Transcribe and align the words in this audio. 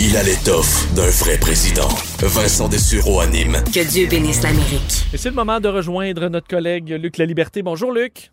Il 0.00 0.16
a 0.16 0.22
l'étoffe 0.22 0.92
d'un 0.94 1.08
vrai 1.08 1.38
président. 1.38 1.88
Vincent 2.20 2.68
Dessureau 2.68 3.20
anime. 3.20 3.58
Que 3.72 3.88
Dieu 3.88 4.08
bénisse 4.08 4.42
l'Amérique. 4.42 5.04
Et 5.12 5.16
c'est 5.16 5.28
le 5.28 5.34
moment 5.34 5.60
de 5.60 5.68
rejoindre 5.68 6.28
notre 6.28 6.48
collègue 6.48 6.88
Luc 6.90 7.18
La 7.18 7.26
Liberté. 7.26 7.62
Bonjour 7.62 7.92
Luc. 7.92 8.30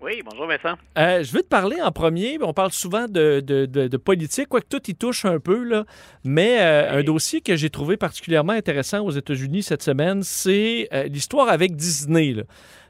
Oui, 0.00 0.22
bonjour 0.24 0.46
Vincent. 0.46 0.76
Euh, 0.98 1.22
je 1.22 1.32
veux 1.32 1.42
te 1.42 1.48
parler 1.48 1.76
en 1.82 1.92
premier. 1.92 2.38
On 2.40 2.52
parle 2.52 2.72
souvent 2.72 3.06
de, 3.08 3.40
de, 3.40 3.66
de, 3.66 3.96
politique, 3.96 4.48
quoique 4.48 4.68
tout 4.68 4.82
y 4.90 4.94
touche 4.94 5.24
un 5.24 5.38
peu, 5.38 5.62
là. 5.62 5.84
mais 6.24 6.58
euh, 6.60 6.98
un 6.98 7.02
dossier 7.02 7.40
que 7.40 7.56
j'ai 7.56 7.70
trouvé 7.70 7.96
particulièrement 7.96 8.52
intéressant 8.52 9.00
aux 9.00 9.12
États-Unis 9.12 9.62
cette 9.62 9.82
semaine, 9.82 10.22
c'est 10.22 10.88
euh, 10.92 11.04
l'histoire 11.04 11.48
avec 11.48 11.76
Disney. 11.76 12.32
Là. 12.32 12.42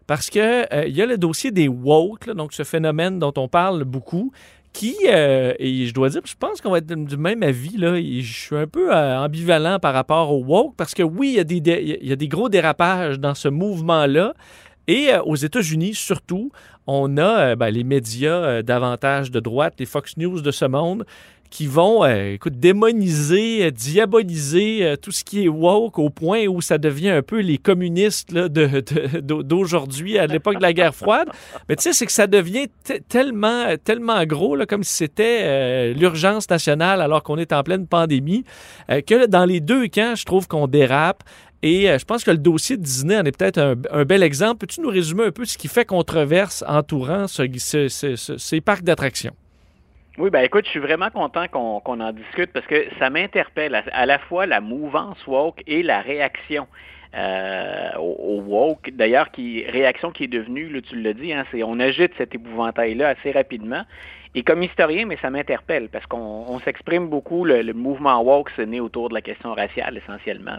Parce 0.06 0.30
qu'il 0.30 0.66
il 0.86 0.96
y 0.96 1.02
a 1.02 1.06
le 1.06 1.18
dossier 1.18 1.50
des 1.50 1.68
woke, 1.68 2.26
là, 2.26 2.34
donc 2.34 2.52
ce 2.52 2.64
phénomène 2.64 3.18
dont 3.18 3.32
on 3.36 3.48
parle 3.48 3.84
beaucoup, 3.84 4.32
qui, 4.73 4.96
et 5.07 5.86
je 5.86 5.93
dois 5.93 6.09
dire, 6.09 6.23
je 6.25 6.34
pense 6.38 6.61
qu'on 6.61 6.70
va 6.70 6.79
être 6.79 6.86
du 6.86 7.16
même 7.16 7.43
avis, 7.43 7.77
là, 7.77 8.00
je 8.00 8.20
suis 8.23 8.57
un 8.57 8.66
peu 8.66 8.92
ambivalent 8.95 9.79
par 9.79 9.92
rapport 9.92 10.33
au 10.33 10.42
woke, 10.42 10.74
parce 10.77 10.95
que 10.95 11.02
oui, 11.02 11.37
il 11.37 11.37
y, 11.37 12.12
a 12.12 12.16
des, 12.16 12.29
gros 12.29 12.48
dérapages 12.48 13.20
dans 13.20 13.34
ce 13.34 13.48
mouvement-là, 13.48 14.34
et 14.88 15.10
aux 15.24 15.37
États-Unis 15.37 15.95
surtout, 15.95 16.51
on 16.87 17.16
a 17.16 17.51
euh, 17.51 17.56
ben, 17.56 17.70
les 17.70 17.84
médias 17.84 18.34
euh, 18.34 18.62
davantage 18.62 19.30
de 19.30 19.41
droite, 19.41 19.74
les 19.79 19.87
Fox 19.87 20.16
News 20.16 20.41
de 20.41 20.51
ce 20.51 20.65
monde, 20.65 21.04
qui 21.52 21.66
vont, 21.66 22.02
euh, 22.02 22.33
écoute, 22.33 22.59
démoniser, 22.59 23.70
diaboliser 23.70 24.95
tout 25.01 25.12
ce 25.12 25.23
qui 25.23 25.45
est 25.45 25.48
woke 25.48 25.98
au 25.98 26.10
point 26.10 26.47
où 26.47 26.60
ça 26.60 26.79
devient 26.79 27.10
un 27.10 27.23
peu 27.23 27.41
les 27.41 27.59
communistes 27.59 28.33
d'aujourd'hui, 28.33 30.19
à 30.19 30.27
l'époque 30.27 30.57
de 30.57 30.62
la 30.62 30.73
guerre 30.73 30.95
froide. 30.95 31.29
Mais 31.69 31.77
tu 31.77 31.83
sais, 31.83 31.93
c'est 31.93 32.07
que 32.07 32.12
ça 32.12 32.27
devient 32.27 32.66
tellement, 33.09 33.66
tellement 33.84 34.24
gros, 34.24 34.57
là, 34.57 34.66
comme 34.66 34.83
si 34.83 34.95
c'était 34.95 35.93
l'urgence 35.95 36.51
nationale 36.51 37.01
alors 37.01 37.23
qu'on 37.23 37.37
est 37.37 37.52
en 37.52 37.62
pleine 37.62 37.87
pandémie, 37.87 38.45
que 38.88 39.27
dans 39.27 39.45
les 39.45 39.60
deux 39.60 39.87
camps, 39.88 40.15
je 40.16 40.24
trouve 40.24 40.48
qu'on 40.48 40.66
dérape. 40.66 41.23
Et 41.63 41.88
euh, 41.88 41.98
je 41.98 42.04
pense 42.04 42.24
que 42.24 42.30
le 42.30 42.38
dossier 42.38 42.76
de 42.76 42.82
Disney 42.82 43.16
en 43.16 43.24
est 43.24 43.37
peut-être 43.37 43.59
un, 43.59 44.04
bel 44.04 44.23
exemple. 44.23 44.66
Peux-tu 44.66 44.80
nous 44.80 44.91
résumer 44.91 45.24
un 45.24 45.30
peu 45.30 45.45
ce 45.45 45.57
qui 45.57 45.69
fait 45.69 45.85
controverse 45.85 46.65
entourant 46.66 47.26
ces 47.29 48.60
parcs 48.60 48.82
d'attractions? 48.82 49.35
Oui, 50.18 50.29
ben 50.29 50.41
écoute, 50.45 50.66
je 50.66 50.71
suis 50.71 50.79
vraiment 50.79 51.09
content 51.09 51.49
qu'on 51.49 52.01
en 52.01 52.13
discute 52.13 52.52
parce 52.52 52.66
que 52.66 52.85
ça 52.99 53.09
m'interpelle 53.09 53.74
à, 53.74 54.05
la 54.05 54.19
fois 54.19 54.45
la 54.45 54.60
mouvance 54.60 55.27
woke 55.27 55.63
et 55.66 55.82
la 55.82 56.01
réaction. 56.01 56.66
Euh, 57.15 57.91
au, 57.99 58.41
woke. 58.41 58.88
D'ailleurs, 58.95 59.30
qui 59.30 59.66
réaction 59.69 60.13
qui 60.13 60.24
est 60.24 60.29
devenue, 60.29 60.80
tu 60.80 60.99
l'as 60.99 61.13
dit, 61.13 61.35
hein, 61.35 61.45
c'est 61.51 61.63
on 61.63 61.79
agite 61.79 62.13
cet 62.16 62.35
épouvantail-là 62.35 63.09
assez 63.09 63.32
rapidement. 63.32 63.82
Et 64.34 64.43
comme 64.43 64.62
historien, 64.62 65.05
mais 65.05 65.19
ça 65.21 65.28
m'interpelle 65.28 65.91
parce 65.91 66.06
qu'on 66.06 66.59
s'exprime 66.61 67.09
beaucoup, 67.09 67.44
le, 67.44 67.71
mouvement 67.75 68.22
woke, 68.22 68.50
c'est 68.56 68.65
né 68.65 68.81
autour 68.81 69.11
de 69.11 69.15
la 69.15 69.21
question 69.21 69.53
raciale 69.53 69.99
essentiellement. 69.99 70.56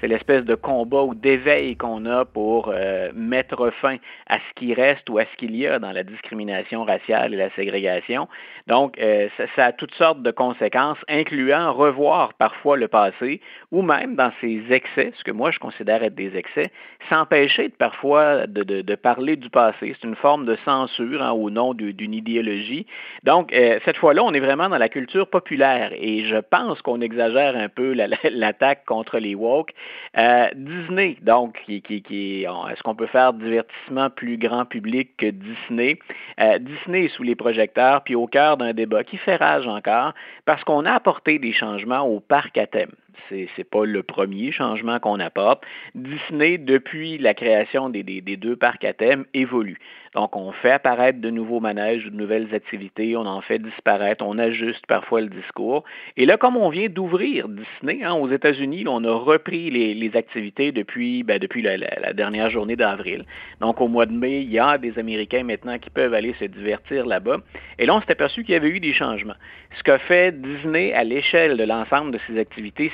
C'est 0.00 0.08
l'espèce 0.08 0.44
de 0.44 0.54
combat 0.54 1.02
ou 1.02 1.14
d'éveil 1.14 1.76
qu'on 1.76 2.06
a 2.06 2.24
pour 2.24 2.72
euh, 2.74 3.10
mettre 3.14 3.70
fin 3.82 3.96
à 4.28 4.38
ce 4.38 4.54
qui 4.56 4.72
reste 4.72 5.10
ou 5.10 5.18
à 5.18 5.24
ce 5.26 5.36
qu'il 5.36 5.54
y 5.54 5.66
a 5.66 5.78
dans 5.78 5.92
la 5.92 6.04
discrimination 6.04 6.84
raciale 6.84 7.34
et 7.34 7.36
la 7.36 7.50
ségrégation. 7.50 8.28
Donc, 8.66 8.98
euh, 8.98 9.28
ça, 9.56 9.66
a 9.66 9.72
toutes 9.72 9.94
sortes 9.94 10.22
de 10.22 10.30
conséquences, 10.30 10.98
incluant 11.08 11.70
revoir 11.74 12.32
parfois 12.34 12.78
le 12.78 12.88
passé 12.88 13.42
ou 13.72 13.82
même 13.82 14.16
dans 14.16 14.32
ses 14.40 14.62
excès, 14.70 15.12
ce 15.16 15.24
que 15.24 15.32
moi 15.32 15.50
je 15.50 15.58
considère 15.58 16.02
être 16.02 16.14
des 16.14 16.34
excès, 16.34 16.70
s'empêcher 17.10 17.68
de 17.68 17.74
parfois 17.74 18.46
de, 18.46 18.94
parler 18.94 19.36
du 19.36 19.50
passé. 19.50 19.94
C'est 20.00 20.08
une 20.08 20.16
forme 20.16 20.46
de 20.46 20.56
censure 20.64 21.22
hein, 21.22 21.32
au 21.32 21.50
nom 21.50 21.74
d'une 21.74 22.14
idéologie 22.14 22.86
donc, 23.24 23.52
euh, 23.52 23.78
cette 23.84 23.96
fois-là, 23.96 24.22
on 24.24 24.32
est 24.32 24.40
vraiment 24.40 24.68
dans 24.68 24.78
la 24.78 24.88
culture 24.88 25.28
populaire 25.28 25.92
et 25.94 26.24
je 26.24 26.36
pense 26.36 26.82
qu'on 26.82 27.00
exagère 27.00 27.56
un 27.56 27.68
peu 27.68 27.94
l'attaque 27.94 28.84
contre 28.84 29.18
les 29.18 29.34
woke. 29.34 29.72
Euh, 30.18 30.48
Disney, 30.54 31.16
donc, 31.22 31.60
qui, 31.64 31.82
qui, 31.82 32.44
est-ce 32.44 32.82
qu'on 32.82 32.94
peut 32.94 33.06
faire 33.06 33.32
divertissement 33.32 34.10
plus 34.10 34.38
grand 34.38 34.64
public 34.64 35.16
que 35.16 35.26
Disney? 35.26 35.98
Euh, 36.40 36.58
Disney 36.58 37.04
est 37.04 37.14
sous 37.14 37.22
les 37.22 37.36
projecteurs, 37.36 38.02
puis 38.02 38.14
au 38.14 38.26
cœur 38.26 38.56
d'un 38.56 38.72
débat 38.72 39.04
qui 39.04 39.16
fait 39.18 39.36
rage 39.36 39.66
encore, 39.66 40.14
parce 40.44 40.64
qu'on 40.64 40.84
a 40.84 40.92
apporté 40.92 41.38
des 41.38 41.52
changements 41.52 42.02
au 42.02 42.20
parc 42.20 42.58
à 42.58 42.66
thème 42.66 42.92
c'est 43.28 43.48
n'est 43.56 43.64
pas 43.64 43.84
le 43.84 44.02
premier 44.02 44.52
changement 44.52 44.98
qu'on 44.98 45.20
apporte. 45.20 45.64
Disney, 45.94 46.58
depuis 46.58 47.18
la 47.18 47.34
création 47.34 47.88
des, 47.90 48.02
des, 48.02 48.36
deux 48.36 48.56
parcs 48.56 48.84
à 48.84 48.92
thème, 48.92 49.24
évolue. 49.34 49.78
Donc, 50.14 50.36
on 50.36 50.52
fait 50.52 50.72
apparaître 50.72 51.20
de 51.20 51.30
nouveaux 51.30 51.60
manèges, 51.60 52.04
de 52.04 52.14
nouvelles 52.14 52.54
activités, 52.54 53.16
on 53.16 53.24
en 53.24 53.40
fait 53.40 53.58
disparaître, 53.58 54.22
on 54.26 54.38
ajuste 54.38 54.84
parfois 54.86 55.22
le 55.22 55.28
discours. 55.28 55.84
Et 56.18 56.26
là, 56.26 56.36
comme 56.36 56.56
on 56.56 56.68
vient 56.68 56.88
d'ouvrir 56.88 57.48
Disney 57.48 58.04
hein, 58.04 58.12
aux 58.12 58.28
États-Unis, 58.28 58.84
on 58.86 59.04
a 59.04 59.12
repris 59.14 59.70
les, 59.70 60.10
activités 60.14 60.72
depuis, 60.72 61.22
ben, 61.22 61.38
depuis 61.38 61.62
la, 61.62 61.78
la, 61.78 62.12
dernière 62.12 62.50
journée 62.50 62.76
d'avril. 62.76 63.24
Donc, 63.60 63.80
au 63.80 63.88
mois 63.88 64.04
de 64.04 64.12
mai, 64.12 64.42
il 64.42 64.50
y 64.50 64.58
a 64.58 64.76
des 64.76 64.98
Américains 64.98 65.44
maintenant 65.44 65.78
qui 65.78 65.88
peuvent 65.88 66.12
aller 66.12 66.34
se 66.38 66.44
divertir 66.44 67.06
là-bas. 67.06 67.38
Et 67.78 67.86
là, 67.86 67.94
on 67.94 68.00
s'est 68.00 68.12
aperçu 68.12 68.44
qu'il 68.44 68.52
y 68.52 68.56
avait 68.56 68.68
eu 68.68 68.80
des 68.80 68.92
changements. 68.92 69.36
Ce 69.78 69.82
qu'a 69.82 69.98
fait 69.98 70.38
Disney 70.38 70.92
à 70.92 71.04
l'échelle 71.04 71.56
de 71.56 71.64
l'ensemble 71.64 72.10
de 72.12 72.18
ses 72.26 72.38
activités, 72.38 72.92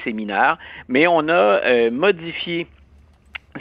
mais 0.89 1.07
on 1.07 1.29
a 1.29 1.33
euh, 1.33 1.91
modifié 1.91 2.67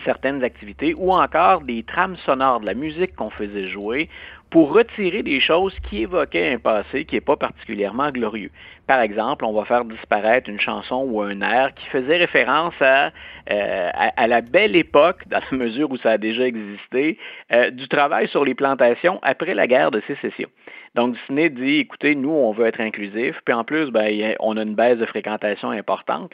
certaines 0.06 0.44
activités 0.44 0.94
ou 0.96 1.12
encore 1.12 1.62
des 1.62 1.84
trames 1.84 2.18
sonores 2.26 2.60
de 2.60 2.66
la 2.66 2.74
musique 2.74 3.16
qu'on 3.16 3.30
faisait 3.30 3.68
jouer 3.68 4.10
pour 4.50 4.74
retirer 4.74 5.24
des 5.24 5.40
choses 5.40 5.76
qui 5.90 6.04
évoquaient 6.04 6.54
un 6.54 6.60
passé 6.60 7.06
qui 7.06 7.16
n'est 7.16 7.22
pas 7.22 7.36
particulièrement 7.36 8.12
glorieux. 8.12 8.52
Par 8.88 9.02
exemple, 9.02 9.44
on 9.44 9.52
va 9.52 9.66
faire 9.66 9.84
disparaître 9.84 10.50
une 10.50 10.62
chanson 10.62 11.06
ou 11.10 11.22
un 11.22 11.42
air 11.42 11.74
qui 11.76 11.86
faisait 11.88 12.18
référence 12.18 12.74
à, 12.80 13.12
euh, 13.52 13.90
à, 13.94 14.28
la 14.28 14.40
belle 14.42 14.78
époque, 14.78 15.28
dans 15.28 15.42
la 15.52 15.58
mesure 15.58 15.92
où 15.92 15.98
ça 15.98 16.12
a 16.12 16.18
déjà 16.18 16.48
existé, 16.48 17.18
euh, 17.52 17.70
du 17.70 17.90
travail 17.90 18.30
sur 18.30 18.46
les 18.46 18.56
plantations 18.56 19.20
après 19.24 19.54
la 19.54 19.68
guerre 19.68 19.92
de 19.92 20.02
sécession. 20.08 20.48
Donc, 20.96 21.16
Disney 21.16 21.50
dit, 21.50 21.80
écoutez, 21.80 22.16
nous, 22.16 22.32
on 22.32 22.54
veut 22.54 22.66
être 22.66 22.82
inclusif, 22.82 23.40
puis 23.46 23.54
en 23.54 23.64
plus, 23.64 23.92
ben, 23.92 24.34
on 24.40 24.58
a 24.58 24.64
une 24.64 24.74
baisse 24.74 24.98
de 24.98 25.06
fréquentation 25.06 25.70
importante. 25.70 26.32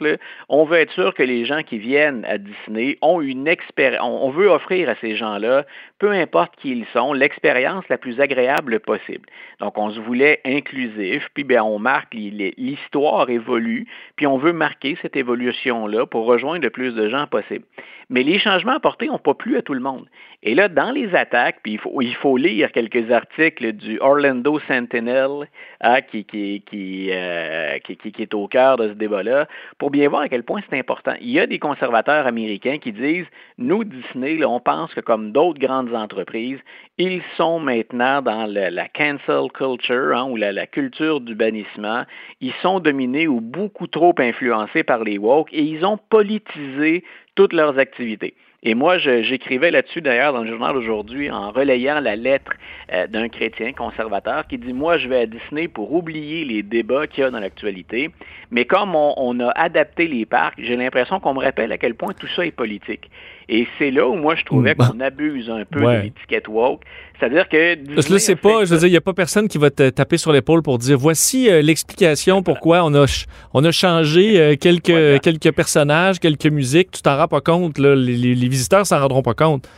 On 0.48 0.64
veut 0.64 0.78
être 0.78 0.92
sûr 0.92 1.12
que 1.12 1.22
les 1.22 1.44
gens 1.44 1.62
qui 1.62 1.76
viennent 1.76 2.24
à 2.24 2.38
Disney 2.38 2.96
ont 3.02 3.20
une 3.20 3.46
expérience. 3.46 4.00
On 4.02 4.30
veut 4.30 4.48
offrir 4.48 4.88
à 4.88 4.94
ces 5.02 5.16
gens-là, 5.16 5.66
peu 5.98 6.12
importe 6.12 6.56
qui 6.56 6.70
ils 6.70 6.86
sont, 6.94 7.12
l'expérience 7.12 7.84
la 7.90 7.98
agréable 8.20 8.80
possible. 8.80 9.28
Donc, 9.60 9.78
on 9.78 9.90
se 9.90 10.00
voulait 10.00 10.40
inclusif, 10.44 11.28
puis 11.34 11.44
ben, 11.44 11.62
on 11.62 11.78
marque 11.78 12.14
l'histoire 12.14 13.28
évolue, 13.30 13.86
puis 14.16 14.26
on 14.26 14.38
veut 14.38 14.52
marquer 14.52 14.96
cette 15.02 15.16
évolution-là 15.16 16.06
pour 16.06 16.26
rejoindre 16.26 16.64
le 16.64 16.70
plus 16.70 16.94
de 16.94 17.08
gens 17.08 17.26
possible. 17.26 17.64
Mais 18.10 18.22
les 18.22 18.38
changements 18.38 18.76
apportés 18.76 19.06
n'ont 19.06 19.18
pas 19.18 19.34
plu 19.34 19.56
à 19.56 19.62
tout 19.62 19.74
le 19.74 19.80
monde. 19.80 20.06
Et 20.42 20.54
là, 20.54 20.68
dans 20.68 20.90
les 20.90 21.14
attaques, 21.14 21.60
puis 21.62 21.78
il 22.00 22.14
faut, 22.14 22.36
lire 22.36 22.70
quelques 22.72 23.10
articles 23.10 23.72
du 23.72 23.98
Orlando 24.00 24.58
Sentinel 24.68 25.48
hein, 25.80 26.02
qui, 26.02 26.24
qui, 26.24 26.62
euh, 27.10 27.78
qui, 27.78 27.96
qui, 27.96 28.22
est 28.22 28.34
au 28.34 28.46
cœur 28.46 28.76
de 28.76 28.88
ce 28.88 28.94
débat-là, 28.94 29.48
pour 29.78 29.90
bien 29.90 30.08
voir 30.08 30.22
à 30.22 30.28
quel 30.28 30.42
point 30.42 30.60
c'est 30.68 30.78
important. 30.78 31.14
Il 31.20 31.30
y 31.30 31.40
a 31.40 31.46
des 31.46 31.58
conservateurs 31.58 32.26
américains 32.26 32.78
qui 32.78 32.92
disent, 32.92 33.26
nous, 33.56 33.84
Disney, 33.84 34.36
là, 34.36 34.48
on 34.48 34.60
pense 34.60 34.92
que 34.92 35.00
comme 35.00 35.32
d'autres 35.32 35.58
grandes 35.58 35.94
entreprises, 35.94 36.58
ils 36.98 37.22
sont 37.36 37.58
maintenant 37.58 37.93
dans 37.94 38.46
la 38.46 38.88
cancel 38.88 39.50
culture, 39.52 40.16
hein, 40.16 40.28
ou 40.28 40.36
la, 40.36 40.66
culture 40.66 41.20
du 41.20 41.34
bannissement. 41.34 42.04
Ils 42.40 42.52
sont 42.62 42.80
dominés 42.80 43.26
ou 43.26 43.40
beaucoup 43.40 43.86
trop 43.86 44.14
influencés 44.18 44.82
par 44.82 45.04
les 45.04 45.18
woke 45.18 45.52
et 45.52 45.62
ils 45.62 45.84
ont 45.84 45.98
politisé 46.08 47.04
toutes 47.34 47.52
leurs 47.52 47.78
activités. 47.78 48.34
Et 48.66 48.74
moi, 48.74 48.96
j'écrivais 48.96 49.70
là-dessus 49.70 50.00
d'ailleurs 50.00 50.32
dans 50.32 50.42
le 50.42 50.48
journal 50.48 50.74
aujourd'hui 50.74 51.30
en 51.30 51.50
relayant 51.50 52.00
la 52.00 52.16
lettre 52.16 52.52
euh, 52.92 53.06
d'un 53.06 53.28
chrétien 53.28 53.74
conservateur 53.74 54.46
qui 54.46 54.56
dit 54.56 54.72
Moi, 54.72 54.96
je 54.96 55.06
vais 55.06 55.20
à 55.20 55.26
Disney 55.26 55.68
pour 55.68 55.92
oublier 55.92 56.46
les 56.46 56.62
débats 56.62 57.06
qu'il 57.06 57.24
y 57.24 57.26
a 57.26 57.30
dans 57.30 57.40
l'actualité. 57.40 58.10
Mais 58.50 58.64
comme 58.64 58.94
on, 58.94 59.38
a 59.40 59.50
adapté 59.50 60.06
les 60.06 60.24
parcs, 60.24 60.54
j'ai 60.58 60.76
l'impression 60.76 61.20
qu'on 61.20 61.34
me 61.34 61.40
rappelle 61.40 61.72
à 61.72 61.78
quel 61.78 61.94
point 61.94 62.14
tout 62.18 62.28
ça 62.34 62.46
est 62.46 62.52
politique. 62.52 63.10
Et 63.50 63.66
c'est 63.78 63.90
là 63.90 64.08
où 64.08 64.14
moi 64.14 64.34
je 64.36 64.44
trouvais 64.44 64.74
bah. 64.74 64.88
qu'on 64.90 65.00
abuse 65.00 65.50
un 65.50 65.66
peu 65.66 65.80
de 65.80 66.02
l'étiquette 66.04 66.48
woke. 66.48 66.80
C'est-à-dire 67.18 67.48
que. 67.48 67.94
Parce 67.94 68.06
que 68.06 68.12
là, 68.14 68.18
c'est 68.18 68.36
pas. 68.36 68.64
Je 68.64 68.70
veux 68.70 68.78
dire, 68.78 68.88
il 68.88 68.92
n'y 68.92 68.96
a 68.96 69.02
pas 69.02 69.12
personne 69.12 69.48
qui 69.48 69.58
va 69.58 69.70
te 69.70 69.90
taper 69.90 70.16
sur 70.16 70.32
l'épaule 70.32 70.62
pour 70.62 70.78
dire 70.78 70.98
voici 70.98 71.50
euh, 71.50 71.60
l'explication 71.60 72.42
pourquoi 72.42 72.82
on 72.84 72.94
a, 72.94 73.26
on 73.52 73.64
a 73.64 73.70
changé 73.70 74.40
euh, 74.40 74.56
quelques, 74.56 75.20
quelques 75.20 75.52
personnages, 75.52 76.18
quelques 76.18 76.46
musiques. 76.46 76.90
Tu 76.92 77.02
t'en 77.02 77.16
pas 77.28 77.40
compte. 77.40 77.78
Là, 77.78 77.94
les, 77.94 78.16
les 78.16 78.48
visiteurs 78.48 78.86
s'en 78.86 79.00
rendront 79.00 79.22
pas 79.22 79.34
compte. 79.34 79.68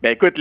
Ben 0.00 0.12
écoute, 0.12 0.40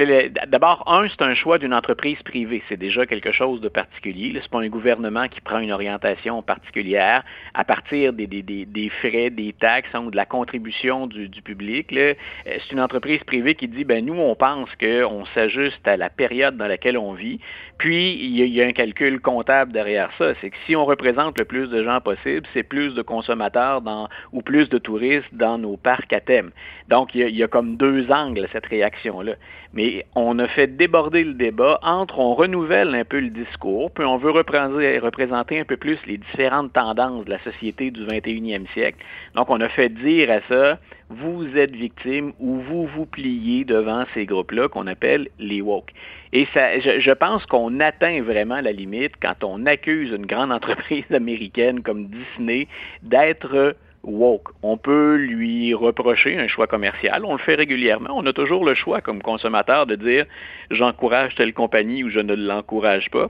d'abord, 0.50 0.83
un, 0.86 1.07
c'est 1.09 1.24
un 1.24 1.33
choix 1.33 1.57
d'une 1.57 1.74
entreprise 1.74 2.21
privée. 2.21 2.62
C'est 2.69 2.77
déjà 2.77 3.07
quelque 3.07 3.31
chose 3.31 3.59
de 3.59 3.69
particulier. 3.69 4.30
Ce 4.33 4.36
n'est 4.36 4.48
pas 4.51 4.59
un 4.59 4.68
gouvernement 4.68 5.27
qui 5.27 5.42
prend 5.42 5.57
une 5.57 5.71
orientation 5.71 6.44
particulière 6.44 7.24
à 7.56 7.63
partir 7.63 8.13
des, 8.13 8.27
des, 8.27 8.44
des, 8.44 8.89
frais, 8.89 9.31
des 9.31 9.54
taxes 9.54 9.89
hein, 9.95 10.04
ou 10.06 10.12
de 10.12 10.15
la 10.15 10.27
contribution 10.27 11.07
du, 11.07 11.27
du 11.27 11.42
public. 11.42 11.92
Euh, 11.92 12.13
c'est 12.45 12.71
une 12.71 12.80
entreprise 12.80 13.24
privée 13.24 13.56
qui 13.56 13.68
dit, 13.68 13.83
ben 13.83 14.06
nous, 14.06 14.13
on 14.13 14.36
pense 14.36 14.69
qu'on 14.75 15.25
s'ajuste 15.33 15.88
à 15.88 15.98
la 15.98 16.12
période 16.12 16.56
dans 16.56 16.68
laquelle 16.68 16.98
on 17.00 17.13
vit. 17.13 17.39
Puis, 17.80 18.13
il 18.13 18.36
y, 18.36 18.62
a, 18.62 18.65
un 18.68 18.74
calcul 18.74 19.19
comptable 19.19 19.71
derrière 19.71 20.12
ça. 20.19 20.33
C'est 20.39 20.51
que 20.51 20.57
si 20.68 20.75
on 20.75 20.86
représente 20.86 21.39
le 21.39 21.45
plus 21.45 21.68
de 21.68 21.83
gens 21.83 22.00
possible, 22.00 22.45
c'est 22.54 22.62
plus 22.62 22.94
de 22.94 23.01
consommateurs 23.01 23.81
dans, 23.81 24.07
ou 24.31 24.44
plus 24.44 24.69
de 24.69 24.77
touristes 24.77 25.33
dans 25.33 25.57
nos 25.57 25.77
parcs 25.77 26.13
à 26.13 26.19
thème. 26.19 26.51
Donc, 26.89 27.15
il 27.15 27.21
y, 27.21 27.24
a, 27.24 27.30
y 27.30 27.42
a 27.42 27.48
comme 27.48 27.75
deux 27.75 28.12
angles 28.12 28.48
cette 28.51 28.68
réaction-là. 28.68 29.33
Mais 29.73 30.05
on 30.15 30.39
a 30.39 30.47
fait 30.47 30.67
déborder 30.75 31.23
le 31.23 31.33
débat 31.33 31.79
entre 31.83 32.19
on 32.19 32.33
renouvelle 32.33 32.95
un 32.95 33.03
peu 33.03 33.19
le 33.19 33.29
discours, 33.29 33.91
puis 33.91 34.05
on 34.05 34.17
veut 34.17 34.31
représenter, 34.31 34.97
représenter 34.99 35.59
un 35.59 35.65
peu 35.65 35.77
plus 35.77 35.99
les 36.05 36.17
différentes 36.17 36.73
tendances 36.73 37.25
de 37.25 37.29
la 37.29 37.39
société 37.39 37.91
du 37.91 38.05
21e 38.05 38.67
siècle. 38.73 38.97
Donc, 39.35 39.49
on 39.49 39.59
a 39.59 39.69
fait 39.69 39.89
dire 39.89 40.31
à 40.31 40.39
ça, 40.47 40.79
vous 41.09 41.57
êtes 41.57 41.75
victime 41.75 42.33
ou 42.39 42.59
vous 42.59 42.88
vous 42.88 43.05
pliez 43.05 43.65
devant 43.65 44.05
ces 44.13 44.25
groupes-là 44.25 44.67
qu'on 44.67 44.88
appelle 44.88 45.29
les 45.39 45.61
woke. 45.61 45.91
Et 46.33 46.45
je 46.45 47.11
pense 47.11 47.45
qu'on 47.45 47.79
atteint 47.79 48.21
vraiment 48.21 48.59
la 48.59 48.71
limite 48.71 49.13
quand 49.21 49.44
on 49.44 49.65
accuse 49.65 50.11
une 50.11 50.25
grande 50.25 50.51
entreprise 50.57 51.09
américaine 51.11 51.81
comme 51.81 52.07
Disney 52.07 52.67
d'être 53.03 53.75
woke. 54.03 54.49
On 54.63 54.77
peut 54.77 55.15
lui 55.15 55.73
reprocher 55.73 56.38
un 56.38 56.47
choix 56.47 56.67
commercial. 56.67 57.25
On 57.25 57.33
le 57.33 57.39
fait 57.39 57.55
régulièrement. 57.55 58.11
On 58.13 58.25
a 58.25 58.33
toujours 58.33 58.65
le 58.65 58.75
choix 58.75 59.01
comme 59.01 59.21
consommateur 59.21 59.85
de 59.85 59.95
dire 59.95 60.25
j'encourage 60.71 61.35
telle 61.35 61.53
compagnie 61.53 62.03
ou 62.03 62.09
je 62.09 62.19
ne 62.19 62.35
l'encourage 62.35 63.09
pas. 63.11 63.29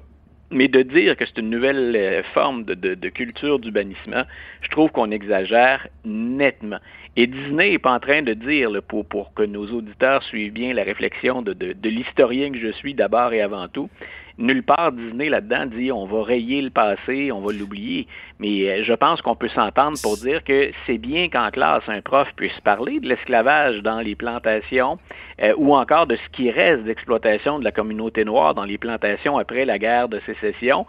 Mais 0.49 0.69
de 0.69 0.81
dire 0.81 1.17
que 1.17 1.25
c'est 1.25 1.39
une 1.39 1.49
nouvelle 1.49 1.93
euh, 1.95 2.23
forme 2.33 2.63
de, 2.63 3.09
culture 3.09 3.59
du 3.59 3.69
bannissement, 3.69 4.23
je 4.61 4.69
trouve 4.69 4.89
qu'on 4.91 5.11
exagère 5.11 5.87
nettement. 6.05 6.79
Et 7.17 7.27
Disney 7.27 7.71
n'est 7.71 7.79
pas 7.79 7.91
en 7.91 7.99
train 7.99 8.21
de 8.21 8.33
dire, 8.33 8.69
pour, 8.87 9.33
que 9.33 9.43
nos 9.43 9.67
auditeurs 9.67 10.23
suivent 10.23 10.53
bien 10.53 10.73
la 10.73 10.83
réflexion 10.83 11.41
de 11.41 11.89
l'historien 11.89 12.51
que 12.51 12.59
je 12.59 12.71
suis 12.71 12.93
d'abord 12.93 13.33
et 13.33 13.41
avant 13.41 13.67
tout, 13.67 13.89
nulle 14.37 14.63
part 14.63 14.91
Disney 14.91 15.29
là-dedans 15.29 15.65
dit 15.65 15.91
on 15.91 16.05
va 16.05 16.23
rayer 16.23 16.61
le 16.61 16.69
passé, 16.69 17.31
on 17.31 17.41
va 17.41 17.51
l'oublier. 17.53 18.07
Mais 18.39 18.69
euh, 18.69 18.83
je 18.83 18.93
pense 18.93 19.21
qu'on 19.21 19.35
peut 19.35 19.49
s'entendre 19.49 19.97
pour 20.01 20.17
dire 20.17 20.43
que 20.43 20.71
c'est 20.85 20.97
bien 20.97 21.29
qu'en 21.29 21.49
classe, 21.49 21.83
un 21.87 22.01
prof 22.01 22.27
puisse 22.35 22.59
parler 22.63 22.99
de 22.99 23.07
l'esclavage 23.07 23.81
dans 23.81 23.99
les 23.99 24.15
plantations 24.15 24.99
euh, 25.41 25.53
ou 25.57 25.75
encore 25.75 26.07
de 26.07 26.15
ce 26.15 26.29
qui 26.31 26.51
reste 26.51 26.83
d'exploitation 26.83 27.59
de 27.59 27.63
la 27.63 27.71
communauté 27.71 28.25
noire 28.25 28.53
dans 28.53 28.65
les 28.65 28.77
plantations 28.77 29.37
après 29.37 29.65
la 29.65 29.79
guerre 29.79 30.09
de 30.09 30.19
sécession 30.25 30.85